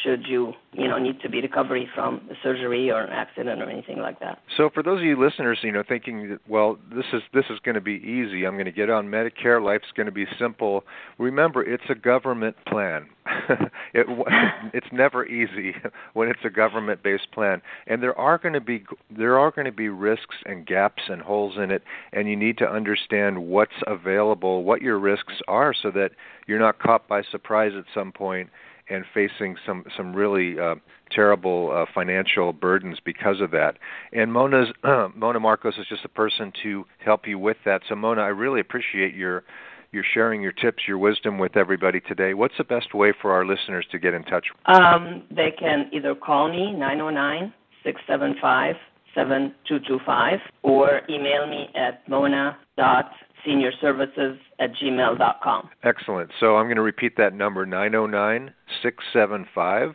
should 0.03 0.27
you 0.27 0.53
you 0.73 0.87
know 0.87 0.99
need 0.99 1.21
to 1.21 1.29
be 1.29 1.41
recovery 1.41 1.89
from 1.95 2.21
a 2.31 2.35
surgery 2.43 2.91
or 2.91 3.03
an 3.03 3.11
accident 3.11 3.61
or 3.61 3.69
anything 3.69 3.99
like 3.99 4.21
that. 4.21 4.39
So 4.57 4.71
for 4.73 4.83
those 4.83 4.99
of 4.99 5.05
you 5.05 5.21
listeners, 5.21 5.59
you 5.63 5.73
know, 5.73 5.83
thinking 5.87 6.31
that 6.31 6.39
well, 6.49 6.79
this 6.95 7.07
is 7.13 7.23
this 7.33 7.45
is 7.51 7.59
going 7.65 7.75
to 7.75 7.81
be 7.81 7.95
easy. 7.95 8.45
I'm 8.45 8.55
going 8.55 8.67
to 8.67 8.73
get 8.73 8.91
on 8.91 9.09
Medicare. 9.09 9.63
Life's 9.63 9.93
going 9.97 10.07
to 10.07 10.13
be 10.13 10.27
simple. 10.39 10.85
Remember, 11.19 11.63
it's 11.63 11.85
a 11.89 11.95
government 11.95 12.57
plan. 12.67 13.09
it, 13.95 14.07
it's 14.75 14.87
never 14.93 15.27
easy 15.27 15.75
when 16.15 16.29
it's 16.29 16.41
a 16.45 16.51
government-based 16.51 17.31
plan, 17.33 17.61
and 17.87 18.03
there 18.03 18.17
are 18.19 18.39
going 18.39 18.55
to 18.55 18.61
be 18.61 18.85
there 19.11 19.39
are 19.39 19.51
going 19.51 19.67
to 19.67 19.73
be 19.73 19.89
risks 19.89 20.37
and 20.47 20.67
gaps 20.67 21.03
and 21.09 21.23
holes 21.23 21.55
in 21.57 21.71
it, 21.71 21.83
and 22.13 22.29
you 22.29 22.37
need 22.37 22.59
to 22.59 22.69
understand 22.69 23.47
what's 23.47 23.73
available, 23.87 24.65
what 24.65 24.83
your 24.83 24.99
risks 24.99 25.35
are, 25.49 25.75
so 25.75 25.91
that 25.91 26.11
you're 26.47 26.59
not 26.59 26.79
caught 26.79 27.07
by 27.09 27.23
surprise 27.31 27.73
at 27.77 27.85
some 27.95 28.13
point 28.13 28.51
and 28.91 29.05
facing 29.15 29.57
some 29.67 29.85
some 29.97 30.15
really 30.15 30.59
uh, 30.59 30.75
terrible 31.11 31.71
uh, 31.73 31.87
financial 31.95 32.53
burdens 32.53 32.99
because 33.05 33.41
of 33.41 33.51
that. 33.53 33.77
And 34.13 34.33
Mona's 34.33 34.69
Mona 35.15 35.41
Marcos 35.41 35.75
is 35.79 35.87
just 35.89 36.05
a 36.05 36.09
person 36.09 36.53
to 36.63 36.85
help 37.05 37.27
you 37.27 37.39
with 37.39 37.57
that. 37.65 37.83
So 37.89 37.95
Mona, 37.95 38.23
I 38.23 38.29
really 38.29 38.61
appreciate 38.61 39.15
your 39.15 39.45
your 39.93 40.05
sharing 40.15 40.41
your 40.41 40.53
tips, 40.53 40.85
your 40.87 40.99
wisdom 40.99 41.39
with 41.39 41.57
everybody 41.57 42.01
today. 42.01 42.35
What's 42.35 42.55
the 42.59 42.65
best 42.65 42.95
way 42.95 43.13
for 43.21 43.33
our 43.33 43.45
listeners 43.45 43.87
to 43.91 43.99
get 43.99 44.15
in 44.15 44.23
touch? 44.25 44.47
Um, 44.67 45.25
they 45.31 45.53
can 45.59 45.91
either 45.93 46.15
call 46.15 46.49
me 46.49 46.73
nine 46.73 46.99
zero 46.99 47.09
oh 47.09 47.11
nine 47.11 47.53
six 47.85 48.01
seven 48.07 48.35
five 48.41 48.77
seven 49.15 49.55
two 49.67 49.79
two 49.87 49.99
five 50.07 50.39
or 50.63 51.01
email 51.09 51.47
me 51.47 51.69
at 51.75 52.09
mona 52.09 52.57
dot 52.77 53.11
seniorservices 53.47 54.39
at 54.59 54.73
gmail.com. 54.75 55.69
Excellent. 55.83 56.31
So 56.41 56.57
I'm 56.57 56.67
going 56.67 56.77
to 56.77 56.83
repeat 56.83 57.17
that 57.17 57.35
number 57.35 57.67
909 57.67 58.55
675 58.83 59.95